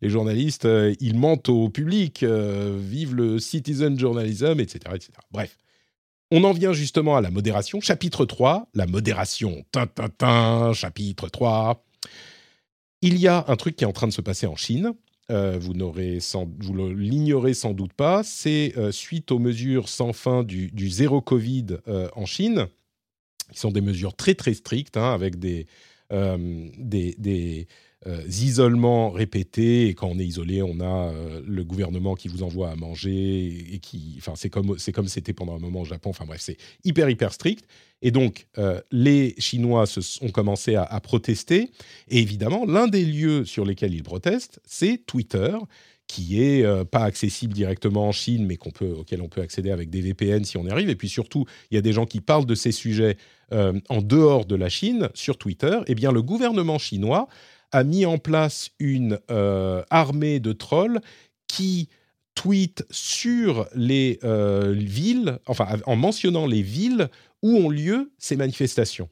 [0.03, 0.68] les journalistes
[1.01, 5.57] ils mentent au public vive le citizen journalism etc etc bref
[6.30, 7.80] on en vient justement à la modération.
[7.80, 9.64] Chapitre 3, la modération.
[9.72, 11.84] Tin, chapitre 3.
[13.02, 14.92] Il y a un truc qui est en train de se passer en Chine.
[15.30, 18.22] Euh, vous l'ignorez sans doute pas.
[18.22, 22.68] C'est euh, suite aux mesures sans fin du, zéro Covid euh, en Chine,
[23.52, 25.66] qui sont des mesures très très strictes, hein, avec des,
[26.10, 27.64] des euh,
[28.28, 29.88] isolements répétés.
[29.88, 33.74] Et quand on est isolé, on a euh, le gouvernement qui vous envoie à manger
[33.74, 36.10] et qui, enfin, c'est comme c'est comme c'était pendant un moment au Japon.
[36.10, 37.66] Enfin bref, c'est hyper hyper strict.
[38.02, 41.70] Et donc, euh, les Chinois se, ont commencé à, protester.
[42.08, 45.56] Et évidemment, l'un des lieux sur lesquels ils protestent, c'est Twitter,
[46.06, 49.90] qui est pas accessible directement en Chine, mais qu'on peut, auquel on peut accéder avec
[49.90, 50.90] des VPN si on y arrive.
[50.90, 53.16] Et puis surtout, il y a des gens qui parlent de ces sujets
[53.50, 55.78] en dehors de la Chine sur Twitter.
[55.86, 57.28] Eh bien, le gouvernement chinois
[57.76, 61.00] a mis en place une euh, armée de trolls
[61.46, 61.90] qui
[62.34, 67.10] tweetent sur les euh, villes, enfin en mentionnant les villes
[67.42, 69.10] où ont lieu ces manifestations.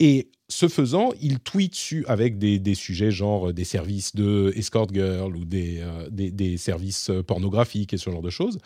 [0.00, 5.46] Et ce faisant, ils tweetent avec des, sujets genre des services de escort girl ou
[5.46, 8.58] des, euh, des, des, services pornographiques et ce genre de choses.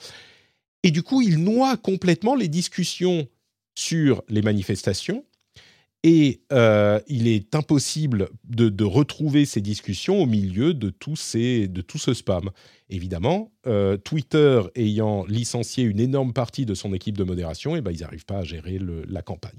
[0.83, 3.29] Et du coup, ils noient complètement les discussions
[3.77, 5.25] sur les manifestations
[6.05, 12.51] et euh, il est impossible de, retrouver ces discussions au milieu de tout, ce spam.
[12.89, 17.83] Évidemment, euh, Twitter ayant licencié une énorme partie de son équipe de modération, et eh
[17.83, 19.59] ben, ils n'arrivent pas à gérer la campagne.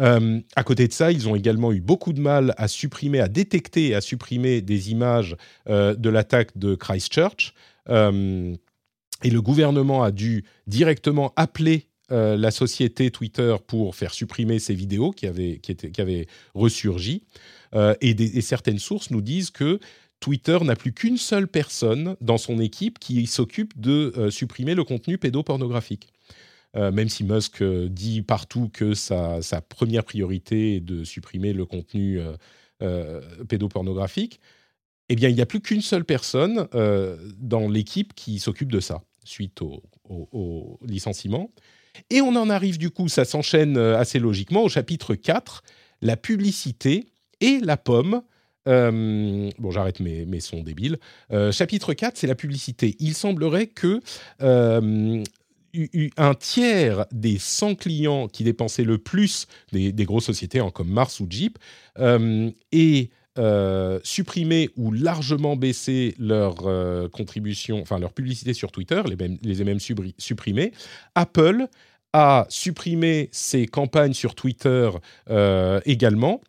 [0.00, 3.28] Euh, à côté de ça, ils ont également eu beaucoup de mal à supprimer, à
[3.28, 5.36] détecter et à supprimer des images
[5.68, 7.54] de l'attaque de Christchurch.
[7.88, 14.74] et le gouvernement a dû directement appeler euh, la société Twitter pour faire supprimer ces
[14.74, 15.74] vidéos qui avaient, qui
[16.54, 17.22] ressurgi.
[17.74, 19.80] Euh, et, certaines sources nous disent que
[20.20, 24.84] Twitter n'a plus qu'une seule personne dans son équipe qui s'occupe de euh, supprimer le
[24.84, 26.08] contenu pédopornographique.
[26.74, 32.20] même si Musk dit partout que sa, sa, première priorité est de supprimer le contenu
[33.48, 34.40] pédopornographique,
[35.08, 36.66] eh bien, il n'y a plus qu'une seule personne
[37.38, 41.48] dans l'équipe qui s'occupe de ça, suite au licenciement.
[42.10, 45.62] Et on en arrive du coup, ça s'enchaîne euh, assez logiquement au chapitre 4,
[46.02, 47.06] la publicité
[47.40, 48.22] et la pomme.
[48.66, 50.98] Euh, bon, j'arrête mes, sons débiles.
[51.32, 52.96] Euh, chapitre 4, c'est la publicité.
[52.98, 54.00] Il semblerait que
[56.16, 61.20] un tiers des 100 clients qui dépensaient le plus des, grosses sociétés hein, comme Mars
[61.20, 61.58] ou Jeep
[63.36, 66.56] aient supprimé ou largement baissé leur
[67.10, 70.72] contribution, enfin leur publicité sur Twitter, les, mêmes, les même supprimé.
[71.14, 71.68] Apple
[72.14, 74.88] a supprimé ses campagnes sur Twitter
[75.30, 76.40] euh, également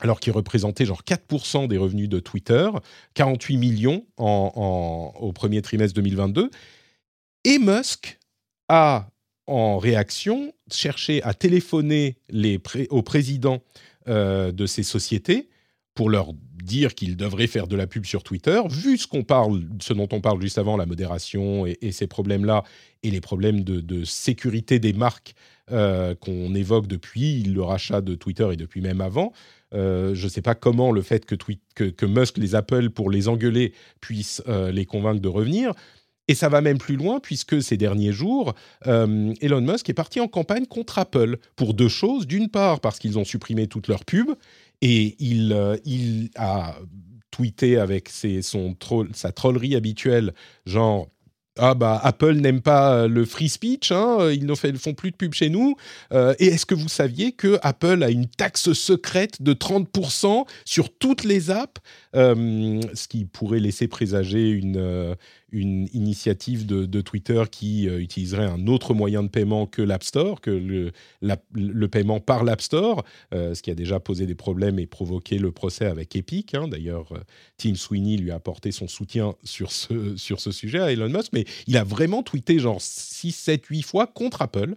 [0.00, 2.68] alors qu'il représentait genre 4% des revenus de Twitter,
[3.14, 6.50] 48 millions au premier trimestre 2022.
[7.44, 8.18] Et Musk
[8.68, 9.08] a,
[9.46, 12.60] en réaction, cherché à téléphoner les
[14.08, 15.48] euh, de ces sociétés
[15.98, 16.32] pour leur
[16.62, 20.06] dire qu'ils devraient faire de la pub sur Twitter, vu ce qu'on parle, ce dont
[20.12, 22.62] on parle juste avant, la modération et, ces problèmes-là,
[23.02, 25.34] et les problèmes de, sécurité des marques
[25.72, 29.32] euh, qu'on évoque depuis le rachat de Twitter et depuis même avant.
[29.74, 33.72] Euh, je ne sais pas comment le fait que, Musk les appelle pour les engueuler
[34.00, 35.72] puisse euh, les convaincre de revenir.
[36.30, 40.28] Et ça va même plus loin, puisque ces derniers jours, Elon Musk est parti en
[40.28, 42.26] campagne contre Apple pour deux choses.
[42.26, 44.34] D'une part, parce qu'ils ont supprimé toutes leurs pubs,
[44.82, 46.76] et il, euh, il a
[47.30, 48.08] tweeté avec
[48.42, 48.76] son
[49.12, 50.32] sa trollerie habituelle,
[50.66, 51.08] genre
[51.60, 55.16] ah bah Apple n'aime pas euh, le free speech, hein, ils ne font plus de
[55.16, 55.74] pub chez nous.
[56.12, 60.96] Euh, et est-ce que vous saviez que Apple a une taxe secrète de 30% sur
[60.96, 61.80] toutes les apps,
[62.14, 65.16] ce qui pourrait laisser présager une,
[65.50, 70.40] une initiative de, Twitter qui euh, utiliserait un autre moyen de paiement que l'App Store,
[70.40, 70.92] que le,
[71.52, 75.38] le paiement par l'App Store, euh, ce qui a déjà posé des problèmes et provoqué
[75.38, 76.54] le procès avec Epic.
[76.54, 76.68] Hein.
[76.68, 77.20] D'ailleurs, euh,
[77.56, 81.32] Tim Sweeney lui a apporté son soutien sur ce, sur ce sujet à Elon Musk,
[81.32, 84.74] mais il a vraiment tweeté genre 6, 7, 8 fois contre Apple.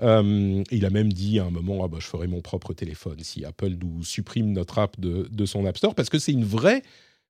[0.00, 3.44] il a même dit à un moment ah bah, Je ferai mon propre téléphone si
[3.44, 6.82] Apple nous supprime notre app de, de son App Store, parce que c'est une vraie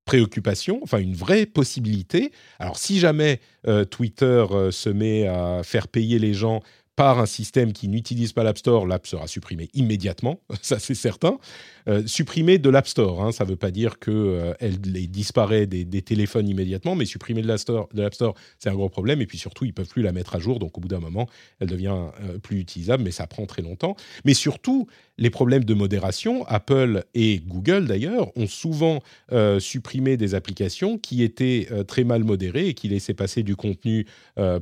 [0.04, 2.30] préoccupation, enfin une vraie possibilité.
[2.58, 6.60] Alors si jamais euh, Twitter euh, se met à faire payer les gens
[6.96, 11.38] par un système qui n'utilise pas l'App Store, l'app sera supprimée immédiatement, ça c'est certain.
[11.88, 15.85] Euh, supprimée de l'App Store, hein, ça ne veut pas dire qu'elle euh, disparaît des,
[16.02, 19.68] téléphones immédiatement, mais supprimer de l'App Store, c'est un gros problème, et puis surtout, ils
[19.68, 21.28] ne peuvent plus la mettre à jour, donc au bout d'un moment,
[21.61, 23.96] elle devient euh, plus utilisable, mais ça prend très longtemps.
[24.24, 24.87] Mais surtout,
[25.18, 29.00] les problèmes de modération, Apple et Google d'ailleurs, ont souvent
[29.61, 34.07] supprimé des applications qui étaient très mal modérées et qui laissaient passer du contenu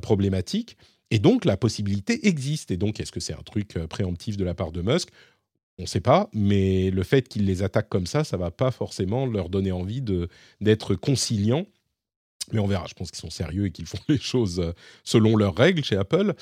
[0.01, 0.77] problématique
[1.13, 2.71] Et donc la possibilité existe.
[2.71, 5.09] Et donc est-ce que c'est un truc préemptif de la part de Musk?
[5.77, 8.71] On ne sait pas, mais le fait qu'ils les attaquent comme ça, ça va pas
[8.71, 10.03] forcément leur donner envie
[10.59, 11.67] d'être conciliants.
[12.51, 14.73] Mais on verra, je pense qu'ils sont sérieux et qu'ils font les choses
[15.03, 16.33] selon leurs règles chez Apple.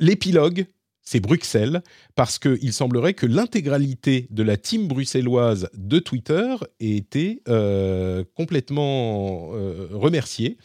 [0.00, 0.66] L'épilogue,
[1.08, 1.82] c'est Bruxelles,
[2.16, 9.52] parce qu'il semblerait que l'intégralité de la team bruxelloise de Twitter ait été euh, complètement
[9.54, 10.58] euh, remerciée.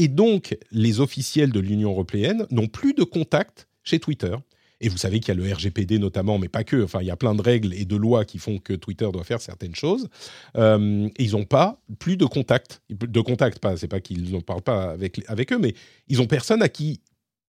[0.00, 4.34] Et donc, les officiels de l'Union européenne n'ont plus de contact chez Twitter.
[4.80, 6.82] Et vous savez qu'il y a le RGPD notamment, mais pas que.
[6.82, 9.24] Enfin, il y a plein de règles et de lois qui font que Twitter doit
[9.24, 10.08] faire certaines choses.
[10.56, 12.80] Euh, ils n'ont pas plus de contact.
[12.88, 13.76] De contact, pas.
[13.76, 15.74] C'est pas qu'ils ne parlent pas avec, avec eux, mais
[16.08, 17.02] ils ont personne à qui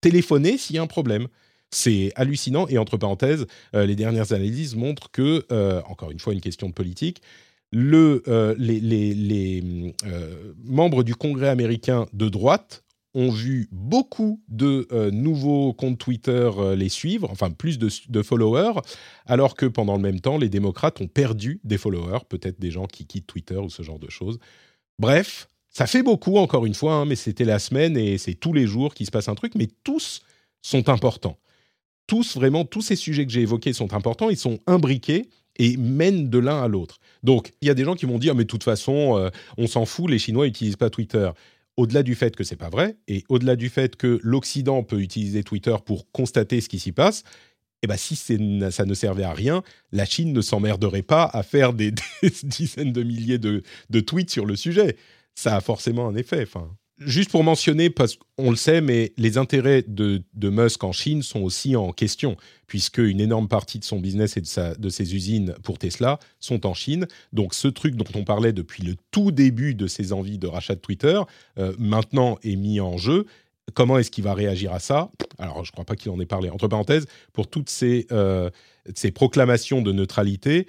[0.01, 1.27] téléphoner s'il y a un problème.
[1.71, 2.67] C'est hallucinant.
[2.67, 6.69] Et entre parenthèses, euh, les dernières analyses montrent que, euh, encore une fois, une question
[6.69, 7.23] de politique,
[7.75, 9.83] euh, les,
[10.63, 12.83] membres du Congrès américain de droite
[13.13, 18.81] ont vu beaucoup de nouveaux comptes Twitter les suivre, enfin plus de, de, followers,
[19.25, 22.87] alors que pendant le même temps, les démocrates ont perdu des followers, peut-être des gens
[22.87, 24.37] qui quittent Twitter ou ce genre de choses.
[24.99, 28.51] Bref, ça fait beaucoup, encore une fois, hein, mais c'était la semaine et c'est tous
[28.51, 30.21] les jours qu'il se passe un truc, mais tous
[30.61, 31.37] sont importants
[32.07, 36.29] tous, vraiment, tous ces sujets que j'ai évoqués sont importants, ils sont imbriqués et mènent
[36.29, 36.99] de l'un à l'autre.
[37.23, 39.67] Donc, il y a des gens qui vont dire, mais de toute façon, euh, on
[39.67, 41.29] s'en fout, les Chinois n'utilisent pas Twitter.
[41.77, 45.43] Au-delà du fait que c'est pas vrai, et au-delà du fait que l'Occident peut utiliser
[45.43, 47.23] Twitter pour constater ce qui s'y passe,
[47.81, 51.73] eh ben, si ça ne servait à rien, la Chine ne s'emmerderait pas à faire
[51.73, 51.93] des,
[52.43, 53.61] dizaines de milliers de,
[53.99, 54.97] tweets sur le sujet.
[55.35, 56.47] Ça a forcément un effet.
[56.99, 61.41] Juste pour mentionner, parce qu'on le sait, mais les intérêts de, Musk en Chine sont
[61.41, 65.77] aussi en question, puisque une énorme partie de son business et de, ses usines pour
[65.77, 67.05] Tesla sont en Chine.
[67.33, 70.75] Donc ce truc dont on parlait depuis le tout début de ses envies de rachat
[70.75, 71.19] de Twitter,
[71.57, 73.25] euh, maintenant est mis en jeu.
[73.73, 75.11] Comment est-ce qu'il va réagir à ça?
[75.37, 76.49] Alors, je ne crois pas qu'il en ait parlé.
[76.49, 78.49] Entre parenthèses, pour toutes ces, euh,
[78.93, 80.65] ces proclamations de neutralité,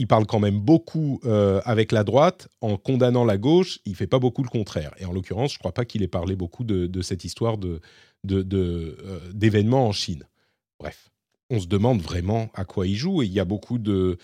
[0.00, 3.80] il parle quand même beaucoup euh, avec la droite en condamnant la gauche.
[3.84, 4.94] Il fait pas beaucoup le contraire.
[4.98, 7.82] Et en l'occurrence, je crois pas qu'il ait parlé beaucoup de, cette histoire de,
[8.30, 10.24] euh, d'événements en Chine.
[10.78, 11.10] Bref,
[11.50, 13.22] on se demande vraiment à quoi il joue.
[13.22, 14.16] Et il y a beaucoup de,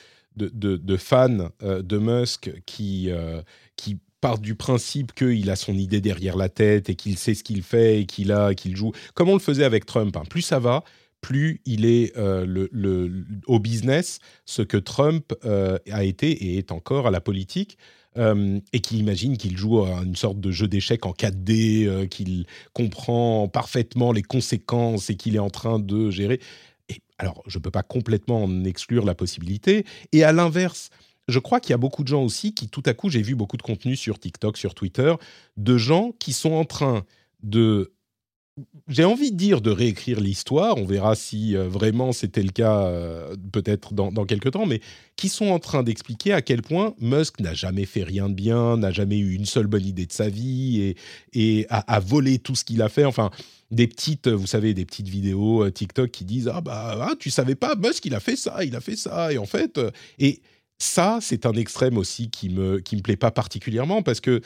[0.97, 3.11] fans euh, de Musk qui,
[3.77, 7.45] qui partent du principe qu'il a son idée derrière la tête et qu'il sait ce
[7.45, 10.17] qu'il fait et qu'il a qu'il joue comme on le faisait avec Trump.
[10.17, 10.23] Hein.
[10.31, 10.85] Plus ça va,
[11.21, 17.07] plus il est euh, au business ce que Trump euh, a été et est encore
[17.07, 17.79] à la politique.
[18.19, 22.47] Euh, et qui imagine qu'il joue à une sorte de jeu d'échecs en 4D, qu'il
[22.73, 26.41] comprend parfaitement les conséquences et qu'il est en train de gérer.
[26.89, 29.85] Et, alors, je ne peux pas complètement en exclure la possibilité.
[30.13, 30.89] Et à l'inverse,
[31.29, 33.35] je crois qu'il y a beaucoup de gens aussi qui, tout à coup, j'ai vu
[33.35, 35.15] beaucoup de contenu sur TikTok, sur Twitter,
[35.59, 37.05] de gens qui sont en train
[37.43, 37.93] de
[38.89, 42.85] j'ai envie de dire de réécrire l'histoire, on verra si euh, vraiment c'était le cas
[42.87, 44.81] euh, peut-être dans, quelques temps, mais
[45.17, 48.79] qui sont en train d'expliquer à quel point Musk n'a jamais fait rien de bien,
[48.79, 50.95] n'a jamais eu une seule bonne idée de sa vie
[51.35, 53.05] et, a, volé tout ce qu'il a fait.
[53.05, 53.31] Enfin,
[53.71, 57.31] des petites, vous savez, des petites vidéos euh, TikTok qui disent ah bah ah, tu
[57.31, 59.81] savais pas Musk il a fait ça, il a fait ça et en fait
[60.19, 60.41] et
[60.79, 64.41] ça c'est un extrême aussi qui me qui me plaît pas particulièrement parce que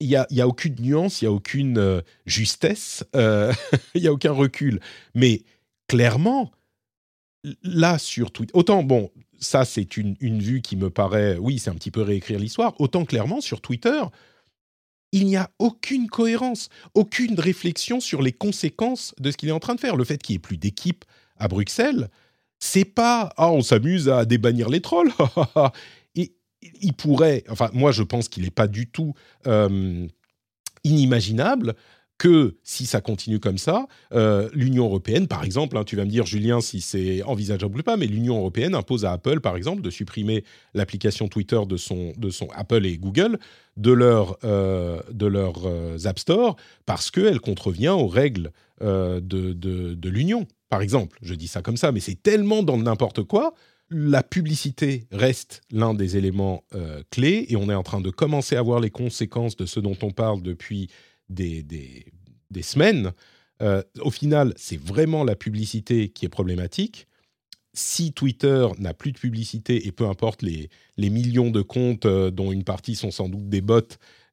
[0.00, 3.52] il n'y a, y a, aucune nuance, il n'y a aucune euh, justesse, euh,
[3.94, 4.80] il n'y a aucun recul.
[5.14, 5.42] Mais
[5.88, 6.52] clairement,
[7.62, 11.70] là, sur Twitter, autant, bon, ça, c'est une, une, vue qui me paraît, oui, c'est
[11.70, 14.02] un petit peu réécrire l'histoire, autant clairement, sur Twitter,
[15.12, 19.60] il n'y a aucune cohérence, aucune réflexion sur les conséquences de ce qu'il est en
[19.60, 19.96] train de faire.
[19.96, 21.04] Le fait qu'il n'y ait plus d'équipe
[21.38, 22.08] à Bruxelles,
[22.58, 25.12] c'est pas ah on s'amuse à débannir les trolls
[26.80, 29.14] il pourrait, enfin moi je pense qu'il n'est pas du tout
[29.46, 30.06] euh,
[30.84, 31.74] inimaginable
[32.18, 36.10] que si ça continue comme ça, euh, l'Union européenne, par exemple, hein, tu vas me
[36.10, 39.82] dire, Julien, si c'est envisageable ou pas, mais l'Union européenne impose à Apple, par exemple,
[39.82, 40.42] de supprimer
[40.74, 43.38] l'application Twitter de son, de son Apple et Google
[43.76, 45.68] de leur, euh, de leurs
[46.06, 48.50] App Store parce qu'elle contrevient aux règles
[48.80, 51.18] de, de, de l'Union, par exemple.
[51.22, 53.54] Je dis ça comme ça, mais c'est tellement dans n'importe quoi
[53.90, 58.56] la publicité reste l'un des éléments euh, clés et on est en train de commencer
[58.56, 60.90] à voir les conséquences de ce dont on parle depuis
[61.30, 61.64] des,
[62.62, 63.12] semaines.
[63.62, 67.06] Euh, au final, c'est vraiment la publicité qui est problématique.
[67.72, 72.52] Si Twitter n'a plus de publicité et peu importe les, millions de comptes euh, dont
[72.52, 73.80] une partie sont sans doute des bots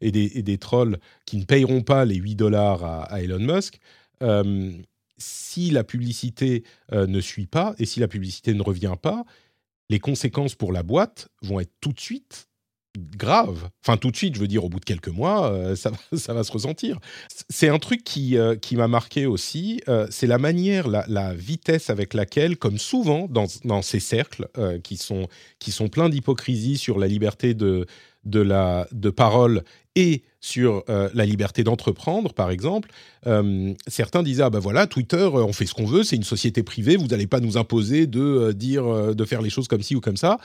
[0.01, 3.79] et des, trolls qui ne payeront pas les 8 dollars à, Elon Musk,
[5.17, 9.25] si la publicité ne suit pas et si la publicité ne revient pas,
[9.89, 12.47] les conséquences pour la boîte vont être tout de suite
[12.97, 13.69] grave.
[13.83, 16.33] Enfin, tout de suite, je veux dire, au bout de quelques mois, euh, ça, ça,
[16.33, 16.99] va se ressentir.
[17.49, 21.33] C'est un truc qui, euh, qui m'a marqué aussi, euh, c'est la manière, la, la,
[21.33, 24.47] vitesse avec laquelle, comme souvent dans, dans ces cercles
[24.83, 25.27] qui, sont,
[25.59, 27.85] qui sont pleins d'hypocrisie sur la liberté de,
[28.23, 29.63] de, la, de parole
[29.95, 32.89] et sur la liberté d'entreprendre, par exemple,
[33.87, 36.97] certains disaient ah ben voilà Twitter on fait ce qu'on veut, c'est une société privée,
[36.97, 40.17] vous n'allez pas nous imposer de dire de faire les choses comme ci ou comme
[40.17, 40.37] ça.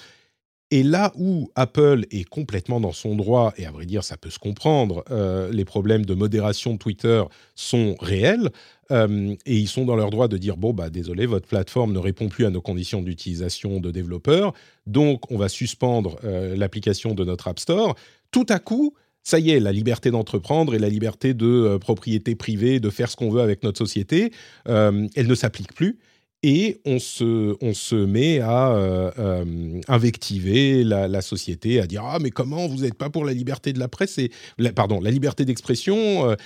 [0.72, 4.30] Et là où Apple est complètement dans son droit, et à vrai dire ça peut
[4.30, 7.24] se comprendre, euh, les problèmes de modération de Twitter
[7.57, 8.51] sont réels,
[8.92, 11.98] euh, et ils sont dans leur droit de dire, bon, bah désolé, votre plateforme ne
[11.98, 14.53] répond plus à nos conditions d'utilisation de développeurs,
[14.86, 17.96] donc on va suspendre euh, l'application de notre App Store.
[18.30, 22.80] Tout à coup, ça y est, la liberté d'entreprendre et la liberté de propriété privée,
[22.80, 24.32] de faire ce qu'on veut avec notre société,
[24.66, 25.98] elle ne s'applique plus
[26.42, 32.66] et on se, met à euh, euh, invectiver la, société, à dire ah mais comment
[32.66, 34.18] vous n'êtes pas pour la liberté de la presse?
[34.18, 34.30] Et
[34.74, 36.30] pardon la liberté d'expression.
[36.30, 36.36] Euh,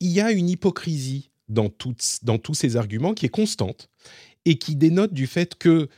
[0.00, 3.88] il y a une hypocrisie dans tous ces arguments qui est constante
[4.44, 5.88] et qui dénote du fait que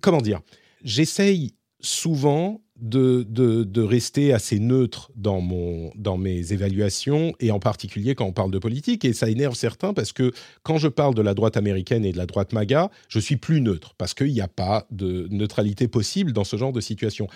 [0.00, 0.40] comment dire?
[0.84, 8.14] J'essaye souvent de, de, rester assez neutre dans, mon, dans mes évaluations, et en particulier
[8.14, 9.04] quand on parle de politique.
[9.04, 12.16] Et ça énerve certains parce que quand je parle de la droite américaine et de
[12.16, 16.32] la droite MAGA, je suis plus neutre, parce qu'il n'y a pas de neutralité possible
[16.32, 17.28] dans ce genre de situation.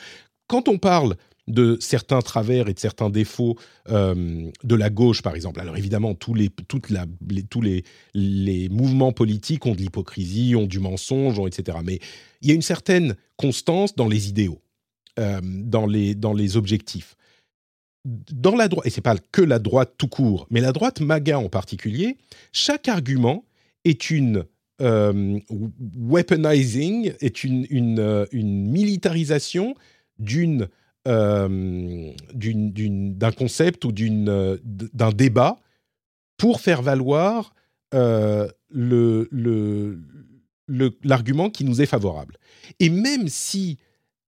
[0.48, 1.16] Quand on parle
[1.48, 3.56] de certains travers et de certains défauts
[3.88, 5.60] euh, de la gauche, par exemple.
[5.60, 6.50] Alors évidemment, tous les,
[6.90, 7.06] la,
[7.48, 7.84] tous les,
[8.14, 11.78] les mouvements politiques ont de l'hypocrisie, ont du mensonge, etc.
[11.82, 12.00] Mais
[12.42, 14.60] il y a une certaine constance dans les idéaux.
[15.18, 17.16] Euh, dans, les, dans les objectifs.
[18.04, 21.40] Dans la droite, et c'est pas que la droite tout court, mais la droite MAGA
[21.40, 22.16] en particulier,
[22.52, 23.44] chaque argument
[23.84, 24.44] est une
[24.80, 25.40] euh,
[25.96, 29.74] weaponizing, est une, une, euh, une militarisation
[30.20, 30.68] d'une
[31.04, 32.12] d'un
[33.36, 35.56] concept ou d'un débat
[36.36, 37.54] pour faire valoir
[37.94, 38.46] euh,
[41.02, 42.36] l'argument le, qui nous est favorable.
[42.78, 43.78] Et même si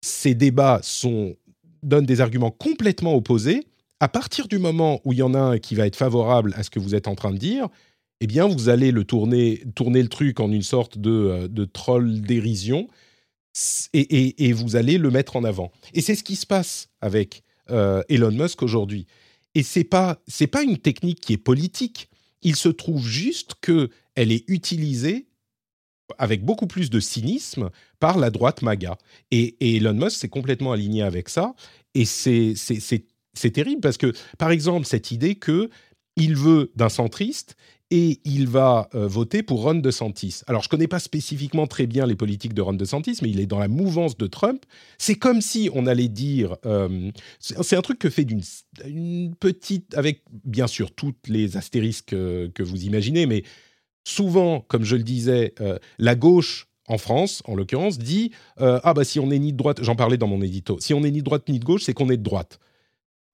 [0.01, 1.35] ces débats sont,
[1.83, 3.67] donnent des arguments complètement opposés,
[3.99, 6.63] à partir du moment où il y en a un qui va être favorable à
[6.63, 7.67] ce que vous êtes en train de dire,
[8.21, 12.21] eh bien, vous allez le tourner, tourner le truc en une sorte de, euh, troll
[12.21, 12.87] dérision
[13.93, 15.71] et, et, vous allez le mettre en avant.
[15.93, 19.05] Et c'est ce qui se passe avec euh, Elon Musk aujourd'hui.
[19.55, 22.09] Et c'est pas c'est pas une technique qui est politique.
[22.41, 25.27] Il se trouve juste que elle est utilisée
[26.18, 28.97] avec beaucoup plus de cynisme par la droite MAGA.
[29.32, 31.53] Et, Elon Musk s'est complètement aligné avec ça.
[31.95, 32.55] Et c'est
[33.53, 35.70] terrible parce que, par exemple, cette idée que
[36.16, 37.55] il veut d'un centriste
[37.91, 40.41] et il va euh, voter pour Ron DeSantis.
[40.45, 43.39] Alors, je ne connais pas spécifiquement très bien les politiques de Ron DeSantis, mais il
[43.39, 44.64] est dans la mouvance de Trump.
[44.99, 46.55] C'est comme si on allait dire...
[46.66, 48.43] Euh, c'est un truc que fait d'une
[49.39, 49.95] petite...
[49.95, 53.43] avec, bien sûr, toutes les astérisques euh, que vous imaginez, mais
[54.03, 58.31] souvent, comme je le disais, euh, la gauche en France, en l'occurrence, dit
[58.61, 60.93] euh, ah bah si on n'est ni de droite, j'en parlais dans mon édito, si
[60.93, 62.59] on n'est ni de droite ni de gauche, c'est qu'on est de droite.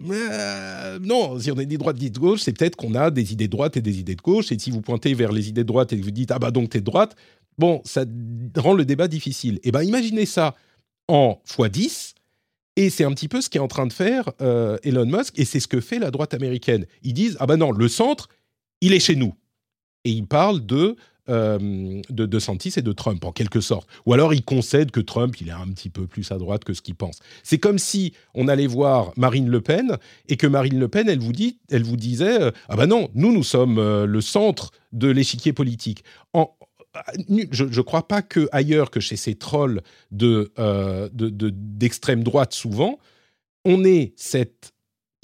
[0.03, 3.11] Euh, non, si on est ni de droite ni de gauche, c'est peut-être qu'on a
[3.11, 4.51] des idées de droite et des idées de gauche.
[4.51, 6.51] Et si vous pointez vers les idées de droite et que vous dites ah bah
[6.51, 7.15] donc t'es de droite,
[7.57, 8.03] bon, ça
[8.57, 9.55] rend le débat difficile.
[9.57, 10.53] Et eh ben imaginez ça
[11.07, 12.13] en x10.
[12.77, 14.31] Et c'est un petit peu ce qu'est en train de faire
[14.83, 16.85] Elon Musk, et c'est ce que fait la droite américaine.
[17.03, 18.27] Ils disent ah bah non, le centre,
[18.81, 19.33] il est chez nous
[20.05, 20.95] et il parle de,
[21.27, 23.89] euh, de, de Santis et de Trump, en quelque sorte.
[24.05, 26.73] Ou alors il concède que Trump, il est un petit peu plus à droite que
[26.73, 27.19] ce qu'il pense.
[27.41, 29.97] C'est comme si on allait voir Marine Le Pen
[30.29, 33.09] et que Marine Le Pen, elle vous, dit, elle vous disait euh, Ah ben non,
[33.15, 36.03] nous, nous sommes euh, le centre de l'échiquier politique.
[36.35, 39.81] Je ne crois pas que ailleurs que chez ces trolls
[40.11, 40.51] de,
[41.11, 42.99] d'extrême droite, souvent,
[43.65, 44.74] on ait cette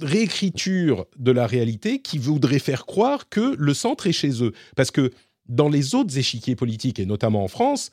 [0.02, 4.54] réécriture de la réalité qui voudrait faire croire que le centre est chez eux.
[4.76, 5.12] Parce que
[5.48, 7.92] dans les autres échiquiers politiques, et notamment en France,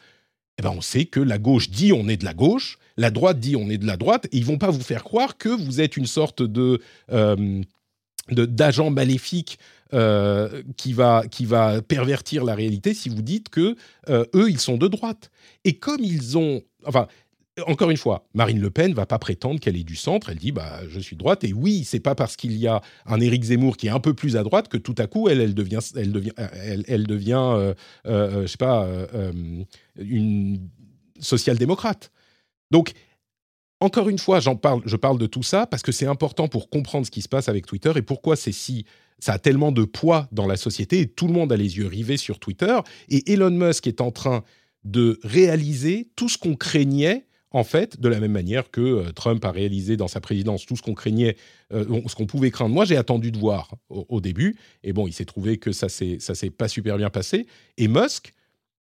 [0.59, 3.39] eh ben on sait que la gauche dit on est de la gauche, la droite
[3.39, 5.81] dit on est de la droite, et ils vont pas vous faire croire que vous
[5.81, 6.81] êtes une sorte de...
[7.13, 7.63] Euh,
[8.31, 9.59] d'agent maléfique
[9.95, 13.75] euh, qui, va, qui va pervertir la réalité si vous dites que
[14.11, 15.31] euh, eux, ils sont de droite.
[15.65, 16.63] Et comme ils ont...
[16.85, 17.09] Enfin,
[17.67, 20.31] encore une fois, Marine Le Pen va pas prétendre qu'elle est du centre.
[20.31, 23.21] Elle dit bah je suis droite et oui, c'est pas parce qu'il y a un
[23.21, 25.55] Éric Zemmour qui est un peu plus à droite que tout à coup elle elle
[25.55, 27.75] devient elle devient elle, devient euh,
[28.07, 29.33] euh, je sais pas euh,
[29.99, 30.69] une
[31.21, 32.11] social-démocrate.
[32.71, 32.93] Donc
[33.81, 36.69] encore une fois, j'en parle, je parle de tout ça parce que c'est important pour
[36.69, 38.85] comprendre ce qui se passe avec Twitter et pourquoi c'est si
[39.21, 41.87] ça a tellement de poids dans la société et tout le monde a les yeux
[41.87, 42.77] rivés sur Twitter
[43.09, 44.43] et Elon Musk est en train
[44.85, 49.45] de réaliser tout ce qu'on craignait en fait, de la même manière que euh, Trump
[49.45, 51.37] a réalisé dans sa présidence tout ce qu'on craignait,
[51.73, 52.75] euh, ce qu'on pouvait craindre.
[52.75, 56.19] Moi, j'ai attendu de voir au, début, et bon, il s'est trouvé que ça s'est
[56.21, 57.47] s'est pas super bien passé.
[57.79, 58.35] Et Musk,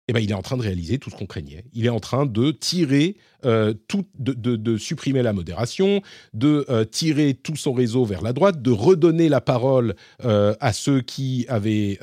[0.07, 1.65] eh ben, il est en train de réaliser tout ce qu'on craignait.
[1.73, 6.01] Il est en train de tirer euh, tout, de, supprimer la modération,
[6.33, 11.45] de tirer tout son réseau vers la droite, de redonner la parole à ceux qui
[11.49, 11.97] avaient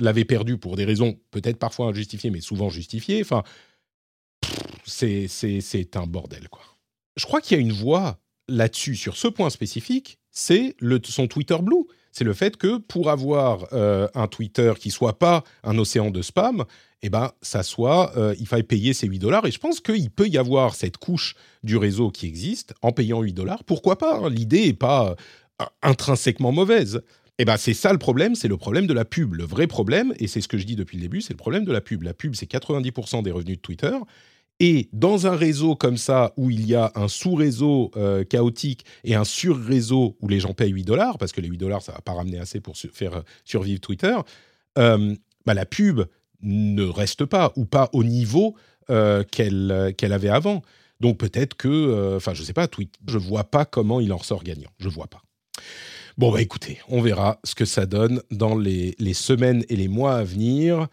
[0.00, 3.20] l'avaient perdu pour des raisons peut-être parfois injustifiées, mais souvent justifiées.
[3.22, 3.44] Enfin,
[4.84, 6.62] c'est un bordel, quoi.
[7.16, 8.18] Je crois qu'il y a une voie
[8.48, 10.74] là-dessus, sur ce point spécifique, c'est
[11.04, 11.84] son Twitter Blue.
[12.10, 16.20] C'est le fait que pour avoir euh, un Twitter qui soit pas un océan de
[16.20, 16.64] spam,
[17.02, 19.46] eh ben, ça soit, euh, il faille payer ces 8 dollars.
[19.46, 23.22] Et je pense qu'il peut y avoir cette couche du réseau qui existe en payant
[23.22, 23.64] 8 dollars.
[23.64, 24.30] Pourquoi pas hein?
[24.30, 25.16] L'idée n'est pas
[25.60, 27.02] euh, intrinsèquement mauvaise.
[27.38, 29.34] Eh ben, c'est ça le problème, c'est le problème de la pub.
[29.34, 31.64] Le vrai problème, et c'est ce que je dis depuis le début, c'est le problème
[31.64, 32.02] de la pub.
[32.02, 33.96] La pub, c'est 90% des revenus de Twitter.
[34.64, 39.16] Et dans un réseau comme ça, où il y a un sous-réseau euh, chaotique et
[39.16, 41.96] un sur-réseau où les gens payent 8 dollars, parce que les 8 dollars, ça ne
[41.96, 44.14] va pas ramener assez pour faire euh, survivre Twitter,
[44.78, 46.02] euh, bah, la pub
[46.42, 48.54] ne reste pas, ou pas au niveau
[49.30, 50.60] qu'elle qu'elle avait avant.
[51.00, 54.18] Donc peut-être que, enfin, je ne sais pas, tweet, je vois pas comment il en
[54.18, 54.70] sort gagnant.
[54.78, 55.22] Je ne vois pas.
[56.18, 60.16] Bon, bah écoutez, on verra ce que ça donne dans les semaines et les mois
[60.16, 60.88] à venir.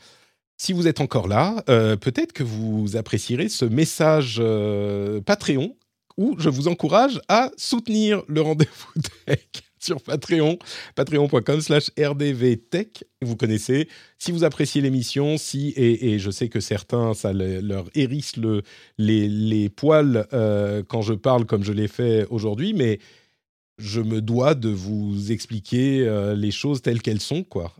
[0.61, 5.77] Si vous êtes encore là, euh, peut-être que vous apprécierez ce message euh, Patreon
[6.17, 9.47] où je vous encourage à soutenir le rendez-vous tech
[9.79, 10.59] sur Patreon,
[10.95, 13.05] patreon.com slash rdvtech.
[13.21, 13.87] Vous connaissez.
[14.17, 18.63] Si vous appréciez l'émission, si, et, je sais que certains, ça leur hérisse le,
[18.97, 22.99] les, poils euh, quand je parle comme je l'ai fait aujourd'hui, mais
[23.77, 26.05] je me dois de vous expliquer
[26.35, 27.73] les choses telles qu'elles sont, quoi.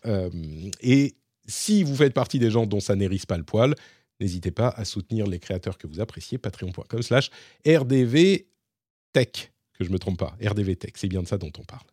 [0.81, 1.15] et
[1.49, 3.75] si vous faites partie des gens dont ça n'hérisse pas le poil,
[4.19, 7.29] n'hésitez pas à soutenir les créateurs que vous appréciez, patreon.com slash
[7.65, 8.45] rdvtech,
[9.77, 11.85] que je me trompe pas, rdvtech, c'est bien de ça dont on parle.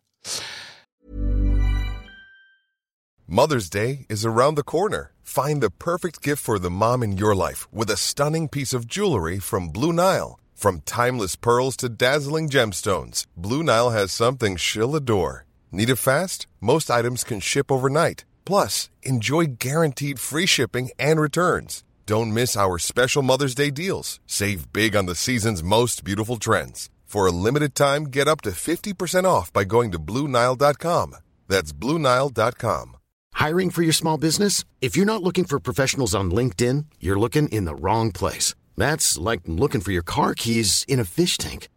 [3.29, 5.11] Mother's Day is around the corner.
[5.21, 8.87] Find the perfect gift for the mom in your life with a stunning piece of
[8.87, 10.39] jewelry from Blue Nile.
[10.55, 15.45] From timeless pearls to dazzling gemstones, Blue Nile has something she'll adore.
[15.73, 16.47] Need it fast?
[16.61, 18.23] Most items can ship overnight.
[18.47, 21.83] Plus, enjoy guaranteed free shipping and returns.
[22.05, 24.21] Don't miss our special Mother's Day deals.
[24.25, 26.89] Save big on the season's most beautiful trends.
[27.03, 31.17] For a limited time, get up to 50% off by going to Bluenile.com.
[31.49, 32.95] That's Bluenile.com.
[33.33, 34.63] Hiring for your small business?
[34.79, 38.55] If you're not looking for professionals on LinkedIn, you're looking in the wrong place.
[38.77, 41.67] That's like looking for your car keys in a fish tank.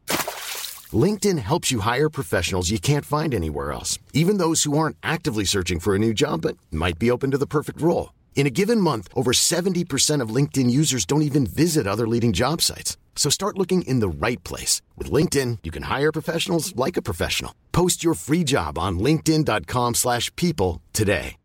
[0.92, 5.44] LinkedIn helps you hire professionals you can't find anywhere else, even those who aren't actively
[5.44, 8.14] searching for a new job but might be open to the perfect role.
[8.34, 12.62] In a given month, over 70% of LinkedIn users don't even visit other leading job
[12.62, 12.96] sites.
[13.14, 14.80] So start looking in the right place.
[14.96, 17.52] With LinkedIn, you can hire professionals like a professional.
[17.72, 21.36] Post your free job on linkedin.com slash people today.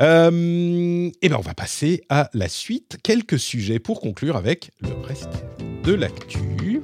[0.00, 2.98] Euh, eh bien, on va passer à la suite.
[3.02, 5.42] Quelques sujets pour conclure avec le reste
[5.88, 6.82] de l'actu.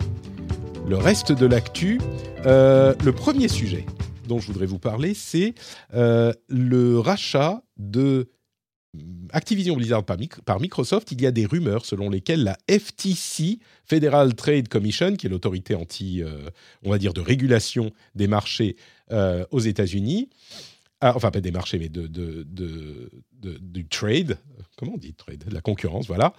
[0.88, 2.00] Le reste de l'actu,
[2.46, 3.84] euh, le premier sujet
[4.26, 5.52] dont je voudrais vous parler, c'est
[5.92, 8.30] euh, le rachat de
[9.30, 11.12] Activision Blizzard par, par, Microsoft.
[11.12, 15.74] Il y a des rumeurs selon lesquelles la FTC, Federal Trade Commission, qui est l'autorité
[15.74, 16.48] anti, euh,
[16.82, 18.76] on va dire, de régulation des marchés
[19.50, 20.30] aux États-Unis,
[21.00, 22.06] ah, enfin pas des marchés, mais de,
[23.32, 24.38] du trade,
[24.76, 26.32] comment on dit trade, de la concurrence, voilà,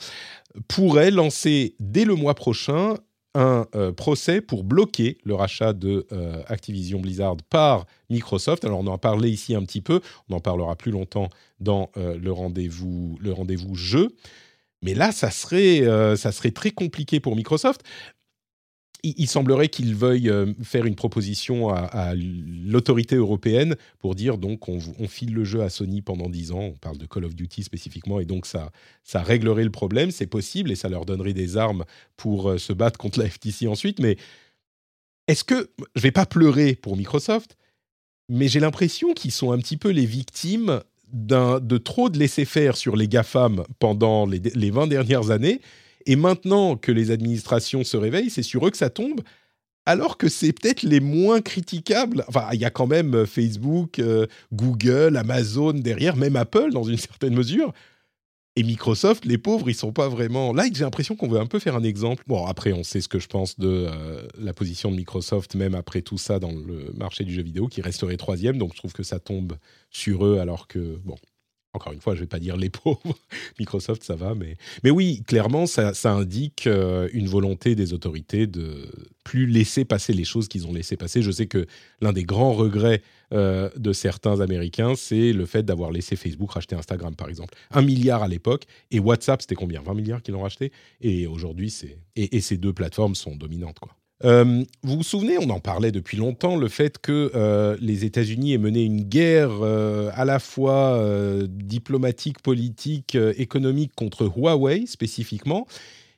[0.68, 2.96] pourrait lancer dès le mois prochain
[3.36, 8.64] un euh, procès pour bloquer le rachat de euh, Activision Blizzard par Microsoft.
[8.64, 10.00] Alors on en a parlé ici un petit peu,
[10.30, 11.30] on en parlera plus longtemps
[11.60, 14.08] dans euh, le rendez-vous le rendez-vous jeu.
[14.82, 15.84] Mais là, ça serait,
[16.16, 17.82] ça serait très compliqué pour Microsoft
[19.06, 24.80] il, semblerait qu'il veuille euh, faire une proposition à, l'autorité européenne pour dire donc on,
[25.08, 26.60] file le jeu à Sony pendant 10 ans.
[26.60, 28.72] On parle de Call of Duty spécifiquement et donc ça,
[29.14, 30.12] réglerait le problème.
[30.12, 31.86] C'est possible et ça leur donnerait des armes
[32.18, 34.00] pour euh, se battre contre la FTC ensuite.
[34.00, 34.18] Mais
[35.28, 37.58] est-ce que je vais pas pleurer pour Microsoft,
[38.30, 40.82] mais j'ai l'impression qu'ils sont un petit peu les victimes
[41.14, 45.62] de trop de laisser faire sur les GAFAM pendant les, les 20 dernières années
[46.06, 49.22] et maintenant que les administrations se réveillent, c'est sur eux que ça tombe,
[49.86, 52.24] alors que c'est peut-être les moins critiquables.
[52.28, 56.84] Enfin, il y a quand même euh, Facebook, euh, Google, Amazon derrière, même Apple dans
[56.84, 57.74] une certaine mesure.
[58.58, 60.54] Et Microsoft, les pauvres, ils sont pas vraiment.
[60.54, 62.24] Là, j'ai l'impression qu'on veut un peu faire un exemple.
[62.26, 65.76] Bon, après, on sait ce que je pense de euh, la position de Microsoft, même
[65.76, 68.58] après tout ça dans le marché du jeu vidéo, qui resterait troisième.
[68.58, 69.58] Donc, je trouve que ça tombe
[69.90, 71.18] sur eux, alors que bon,
[71.76, 73.18] encore une fois, je ne vais pas dire les pauvres,
[73.60, 78.88] Microsoft, ça va, mais, mais oui, clairement, ça, indique euh, une volonté des autorités de
[79.24, 81.22] plus laisser passer les choses qu'ils ont laissé passer.
[81.22, 81.66] Je sais que
[82.02, 83.02] l'un des grands regrets
[83.34, 87.54] euh, de certains Américains, c'est le fait d'avoir laissé Facebook racheter Instagram, par exemple.
[87.72, 89.82] Un milliard à l'époque, et WhatsApp, c'était combien?
[89.82, 90.72] 20 milliards qu'ils l'ont racheté?
[91.02, 91.98] Et aujourd'hui, c'est...
[92.16, 93.96] Et, et, ces deux plateformes sont dominantes, quoi.
[94.24, 98.54] Euh, vous vous souvenez, on en parlait depuis longtemps, le fait que euh, les États-Unis
[98.54, 101.02] aient mené une guerre euh, à la fois
[101.48, 105.68] diplomatique, politique, économique contre Huawei spécifiquement.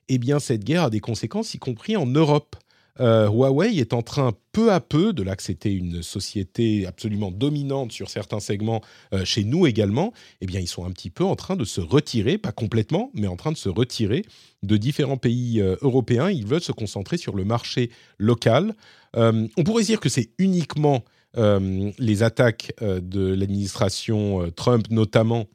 [0.09, 2.55] Eh bien, cette guerre a des conséquences, y compris en Europe.
[2.99, 7.31] Euh, Huawei est en train peu à peu, de là que c'était une société absolument
[7.31, 8.81] dominante sur certains segments
[9.13, 11.81] euh, chez nous également, eh bien ils sont un petit peu en train de se
[11.81, 14.25] retirer, pas complètement, mais en train de se retirer
[14.63, 16.31] de différents pays euh, européens.
[16.31, 18.75] Ils veulent se concentrer sur le marché local.
[19.15, 21.03] on pourrait dire que c'est uniquement
[21.35, 25.45] les attaques de l'administration Trump notamment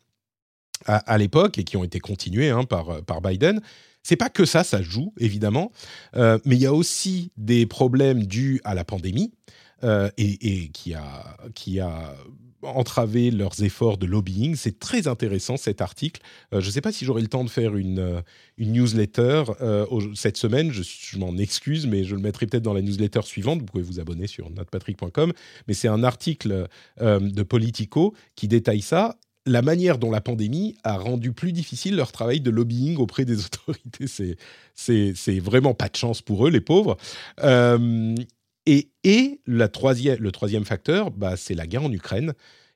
[0.86, 3.61] à, l'époque et qui ont été continuées hein, par, par Biden.
[4.03, 5.70] C'est pas que ça, ça joue évidemment,
[6.16, 9.32] euh, mais il y a aussi des problèmes dus à la pandémie
[9.84, 12.16] euh, et, qui a
[12.62, 14.55] entravé leurs efforts de lobbying.
[14.55, 16.20] C'est très intéressant cet article.
[16.53, 18.22] Euh, je ne sais pas si j'aurai le temps de faire une,
[18.57, 19.44] une newsletter
[20.14, 20.70] cette semaine.
[20.70, 23.61] Je, je m'en excuse, mais je le mettrai peut-être dans la newsletter suivante.
[23.61, 25.32] Vous pouvez vous abonner sur notrepatrick.com.
[25.66, 26.68] Mais c'est un article
[27.00, 29.16] de Politico qui détaille ça
[29.47, 33.45] la manière dont la pandémie a rendu plus difficile leur travail de lobbying auprès des
[33.45, 34.07] autorités.
[34.74, 36.97] C'est, vraiment pas de chance pour eux, les pauvres.
[37.43, 38.14] Euh,
[38.66, 42.34] et, la troisième, le troisième facteur, bah, c'est la guerre en Ukraine,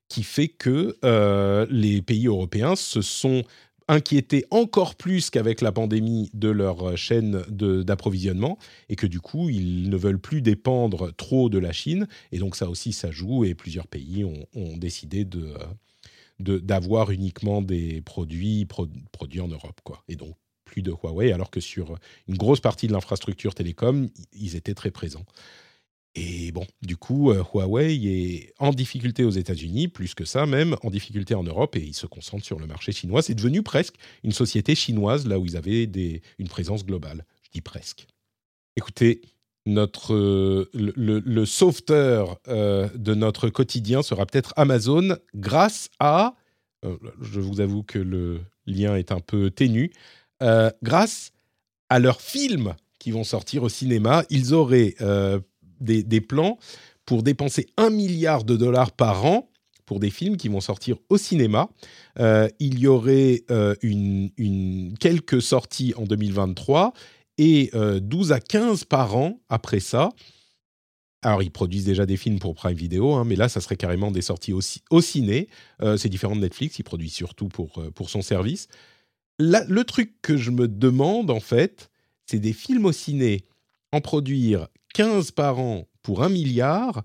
[0.09, 3.45] qui fait que euh, les pays européens se sont
[3.89, 8.59] inquiétés encore plus qu'avec la pandémie de leur chaîne d'approvisionnement
[8.89, 12.57] et que du coup ils ne veulent plus dépendre trop de la Chine et donc
[12.57, 15.55] ça aussi ça joue et plusieurs pays ont décidé de,
[16.39, 18.67] d'avoir uniquement des produits
[19.13, 19.81] produits en Europe.
[19.85, 20.03] Quoi.
[20.09, 21.97] Et donc, plus de Huawei, alors que sur
[22.29, 25.25] une grosse partie de l'infrastructure télécom, ils étaient très présents.
[26.19, 30.75] Et bon, du coup, euh, Huawei est en difficulté aux États-Unis, plus que ça même,
[30.83, 33.21] en difficulté en Europe, et ils se concentrent sur le marché chinois.
[33.21, 37.27] C'est devenu presque une société chinoise, là où ils avaient des, une présence globale.
[37.45, 38.07] Je dis presque.
[38.77, 39.21] Écoutez,
[39.67, 46.35] notre, le, sauveteur euh, de notre quotidien sera peut-être Amazon grâce à,
[46.85, 49.93] euh, je vous avoue que le lien est un peu ténu,
[50.43, 51.33] euh, grâce
[51.89, 54.25] à leurs films qui vont sortir au cinéma.
[54.31, 54.95] Ils auraient
[55.81, 56.59] des, des, plans
[57.05, 59.49] pour dépenser un milliard de dollars par an
[59.85, 61.69] pour des films qui vont sortir au cinéma.
[62.19, 63.45] il y aurait
[63.83, 66.93] une, une, quelques sorties en 2023
[67.39, 70.11] et 12 euh, à 15 par an après ça.
[71.23, 74.11] Alors, ils produisent déjà des films pour Prime Video, hein, mais là, ça serait carrément
[74.11, 74.61] des sorties au,
[74.91, 75.49] au ciné.
[75.83, 78.69] Euh, c'est différent de Netflix, il produit surtout pour, euh, pour son service.
[79.39, 81.91] le truc que je me demande, en fait,
[82.27, 83.45] c'est des films au ciné,
[83.93, 87.03] en produire 15 par an pour un milliard,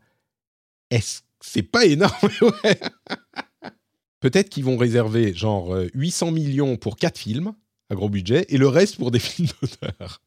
[0.90, 2.12] est-ce c'est pas énorme?
[4.20, 7.56] Peut-être qu'ils vont réserver genre 800 millions pour 4 films,
[7.92, 10.22] à gros budget, et le reste pour des films d'auteur.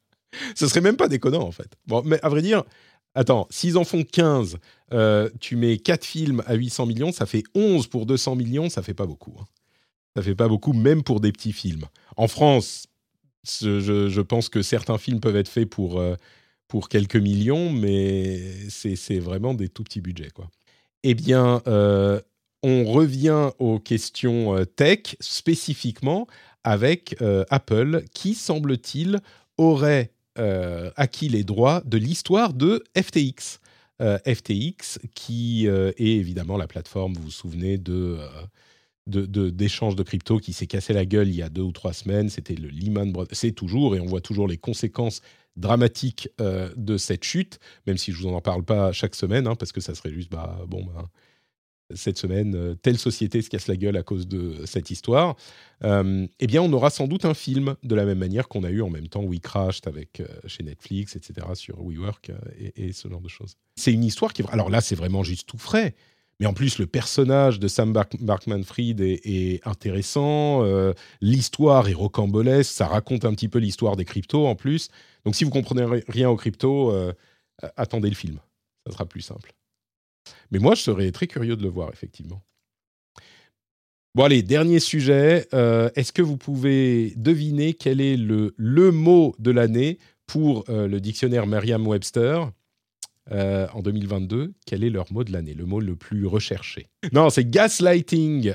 [0.54, 1.70] Ce serait même pas déconnant, en fait.
[1.86, 2.62] Bon, mais à vrai dire,
[3.14, 4.58] attends, s'ils en font 15,
[4.92, 8.82] euh, tu mets 4 films à 800 millions, ça fait 11 pour 200 millions, ça
[8.82, 9.34] fait pas beaucoup.
[9.40, 9.44] Hein.
[10.14, 11.84] Ça fait pas beaucoup, même pour des petits films.
[12.16, 12.86] En France,
[13.44, 16.16] je, pense que certains films peuvent être faits pour, euh,
[16.68, 20.48] pour quelques millions, mais c'est vraiment des tout petits budgets, quoi.
[21.02, 22.20] Eh bien, euh,
[22.62, 26.26] on revient aux questions tech spécifiquement
[26.64, 29.20] avec euh, Apple, qui semble-t-il
[29.58, 33.60] aurait euh, acquis les droits de l'histoire de FTX.
[34.02, 38.18] Euh, FTX, qui est évidemment la plateforme, vous vous souvenez, de
[39.06, 42.30] d'échange de, crypto qui s'est cassé la gueule il y a deux ou trois semaines.
[42.30, 43.36] C'était le Lehman Brothers.
[43.36, 45.20] C'est toujours, et on voit toujours les conséquences
[45.56, 49.72] dramatiques de cette chute, même si je vous en parle pas chaque semaine, hein, parce
[49.72, 51.10] que ça serait juste, bah, bon, bah,
[51.95, 55.37] cette semaine, euh, telle société se casse la gueule à cause de cette histoire,
[55.85, 58.70] euh, eh bien, on aura sans doute un film de la même manière qu'on a
[58.70, 62.93] eu en même temps We Crashed avec euh, chez Netflix, etc., sur WeWork et, et,
[62.93, 63.57] ce genre de choses.
[63.76, 65.95] C'est une histoire qui, alors là, c'est vraiment juste tout frais.
[66.41, 70.64] Mais en plus, le personnage de Sam Barkman-Fried est, intéressant.
[71.20, 72.72] l'histoire est rocambolesque.
[72.72, 74.89] Ça raconte un petit peu l'histoire des cryptos en plus.
[75.24, 76.93] Donc, si vous comprenez rien aux cryptos,
[77.76, 78.41] attendez le film.
[78.85, 79.55] Ça sera plus simple.
[80.51, 82.43] Mais moi, je serais très curieux de le voir, effectivement.
[84.14, 85.49] Bon, allez, dernier sujet.
[85.55, 89.99] Euh, est-ce que vous pouvez deviner quel est le, le mot de l'année
[90.29, 92.49] pour euh, le dictionnaire Merriam-Webster
[93.33, 97.29] euh, en 2022 Quel est leur mot de l'année, le mot le plus recherché Non,
[97.29, 98.55] c'est gaslighting.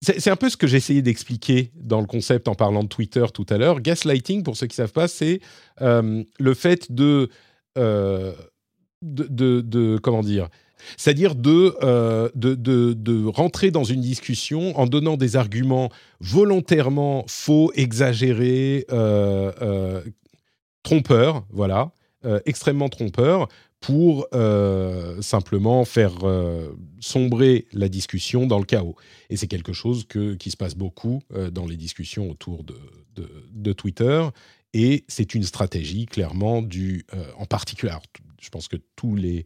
[0.00, 3.46] c'est un peu ce que essayé d'expliquer dans le concept en parlant de Twitter tout
[3.50, 3.80] à l'heure.
[3.80, 5.38] Gaslighting, pour ceux qui ne savent pas, c'est
[5.80, 7.30] euh, le fait de,
[9.02, 10.48] euh, de, de, comment dire,
[10.96, 15.90] c'est-à-dire de, euh, de, de, de, rentrer dans une discussion en donnant des arguments
[16.20, 18.86] volontairement faux, exagérés,
[20.82, 21.92] trompeurs, voilà,
[22.44, 23.48] extrêmement trompeurs,
[23.82, 28.94] pour euh, simplement faire euh, sombrer la discussion dans le chaos.
[29.28, 32.76] Et c'est quelque chose que, qui se passe beaucoup euh, dans les discussions autour de,
[33.52, 34.24] de, Twitter.
[34.72, 37.04] Et c'est une stratégie clairement du,
[37.36, 37.92] en particulier,
[38.42, 39.44] je pense que tous les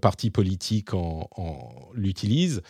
[0.00, 2.62] partis politiques en, en l'utilisent,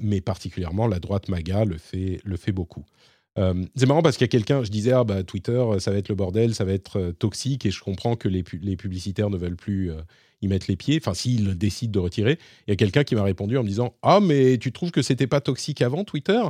[0.00, 2.84] mais particulièrement la droite MAGA le fait, le fait beaucoup.
[3.36, 6.08] c'est marrant parce qu'il y a quelqu'un, je disais, ah bah Twitter, ça va être
[6.08, 9.56] le bordel, ça va être toxique, et je comprends que les, les publicitaires ne veulent
[9.56, 9.92] plus
[10.42, 12.38] y mettre les pieds, enfin s'ils décident de retirer.
[12.66, 15.02] Il y a quelqu'un qui m'a répondu en me disant Ah, mais tu trouves que
[15.02, 16.40] c'était pas toxique avant Twitter?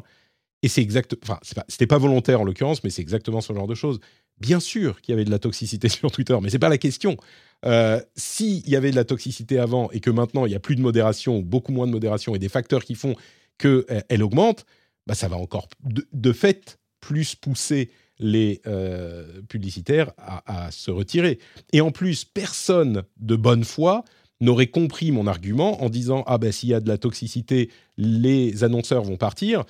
[0.63, 1.39] Et c'est exact, enfin,
[1.69, 4.01] c'était pas, volontaire en l'occurrence, mais c'est exactement ce genre de choses.
[4.41, 7.17] Bien sûr qu'il y avait de la toxicité sur Twitter, mais c'est pas la question.
[7.65, 10.77] Euh, S'il y avait de la toxicité avant et que maintenant il y a plus
[10.77, 13.15] de modération, beaucoup moins de modération et des facteurs qui font
[13.59, 14.65] qu'elle euh, augmente,
[15.07, 21.39] bah, ça va encore de fait plus pousser les euh, publicitaires à, se retirer.
[21.73, 24.05] Et en plus, personne de bonne foi
[24.41, 28.65] n'aurait compris mon argument en disant ah ben s'il y a de la toxicité, les
[28.65, 29.65] annonceurs vont partir.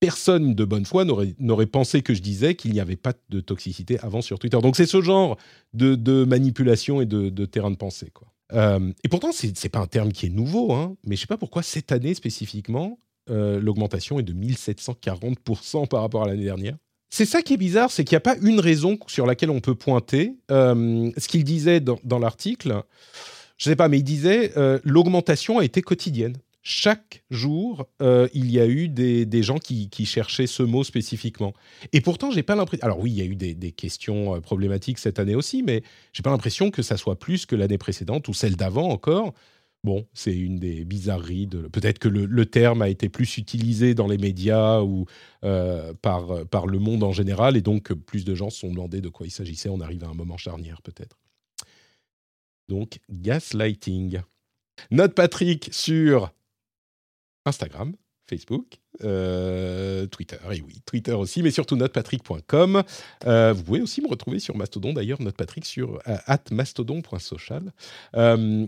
[0.00, 3.98] Personne de bonne foi n'aurait pensé que je disais qu'il n'y avait pas de toxicité
[4.00, 4.58] avant sur Twitter.
[4.62, 5.36] Donc c'est ce genre
[5.74, 8.10] de, manipulation et de, terrain de pensée.
[8.14, 8.28] Quoi.
[8.52, 11.22] Euh, et pourtant, ce n'est pas un terme qui est nouveau, hein, mais je ne
[11.22, 12.98] sais pas pourquoi cette année spécifiquement,
[13.30, 16.76] euh, l'augmentation est de 1740% par rapport à l'année dernière.
[17.10, 19.60] C'est ça qui est bizarre, c'est qu'il n'y a pas une raison sur laquelle on
[19.60, 20.36] peut pointer.
[20.50, 22.82] Euh, ce qu'il disait dans, l'article,
[23.56, 24.52] je ne sais pas, mais il disait
[24.84, 26.36] l'augmentation a été quotidienne.
[26.70, 31.54] Chaque jour, euh, il y a eu des, gens qui, cherchaient ce mot spécifiquement.
[31.94, 32.84] Et pourtant, j'ai pas l'impression.
[32.84, 36.28] Alors oui, il y a eu des, questions problématiques cette année aussi, mais j'ai pas
[36.28, 39.32] l'impression que ça soit plus que l'année précédente ou celle d'avant encore.
[39.82, 41.46] Bon, c'est une des bizarreries.
[41.46, 45.06] Peut-être que le, terme a été plus utilisé dans les médias ou
[45.44, 49.00] euh, par, par le monde en général, et donc plus de gens se sont demandé
[49.00, 49.70] de quoi il s'agissait.
[49.70, 51.16] On arrive à un moment charnière, peut-être.
[52.68, 54.20] Donc, gaslighting.
[54.90, 56.30] Note Patrick sur
[57.48, 57.94] Instagram,
[58.28, 62.82] Facebook, euh, Twitter, et oui, Twitter aussi, mais surtout notepatrick.com.
[63.26, 67.72] Euh, vous pouvez aussi me retrouver sur Mastodon d'ailleurs, notepatrick sur euh, at mastodon.social.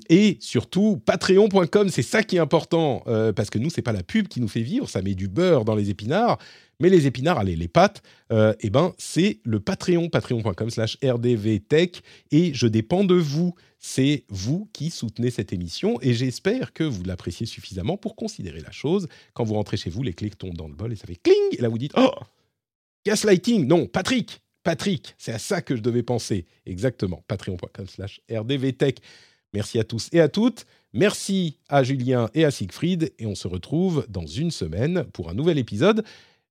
[0.08, 3.04] et surtout patreon.com, c'est ça qui est important,
[3.36, 5.64] parce que nous, c'est pas la pub qui nous fait vivre, ça met du beurre
[5.64, 6.38] dans les épinards.
[6.80, 12.54] Mais les épinards, allez, les pâtes, eh ben, c'est le Patreon, patreon.com slash rdvtech, et
[12.54, 17.46] je dépends de vous c'est vous qui soutenez cette émission et j'espère que vous l'appréciez
[17.46, 19.08] suffisamment pour considérer la chose.
[19.32, 21.34] Quand vous rentrez chez vous, les clés tombent dans le bol et ça fait cling
[21.52, 22.12] et là vous dites oh
[23.06, 28.98] gaslighting non Patrick Patrick c'est à ça que je devais penser exactement patreon.com/slash rdvtech.
[29.54, 30.66] Merci à tous et à toutes.
[30.92, 35.34] Merci à Julien et à Siegfried et on se retrouve dans une semaine pour un
[35.34, 36.04] nouvel épisode.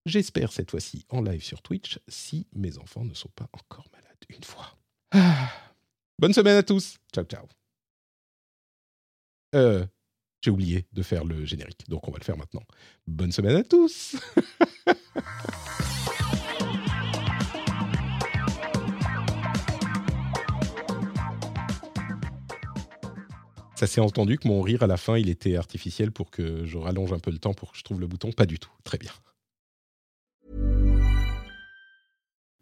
[0.05, 4.25] J'espère cette fois-ci en live sur Twitch si mes enfants ne sont pas encore malades
[4.29, 4.77] une fois.
[5.11, 5.51] Ah.
[6.17, 6.97] Bonne semaine à tous.
[7.13, 7.45] Ciao, ciao.
[9.55, 9.85] Euh,
[10.41, 12.63] j'ai oublié de faire le générique, donc on va le faire maintenant.
[13.07, 14.15] Bonne semaine à tous.
[23.75, 26.77] Ça s'est entendu que mon rire à la fin, il était artificiel pour que je
[26.77, 28.29] rallonge un peu le temps pour que je trouve le bouton.
[28.33, 28.71] Pas du tout.
[28.83, 29.11] Très bien.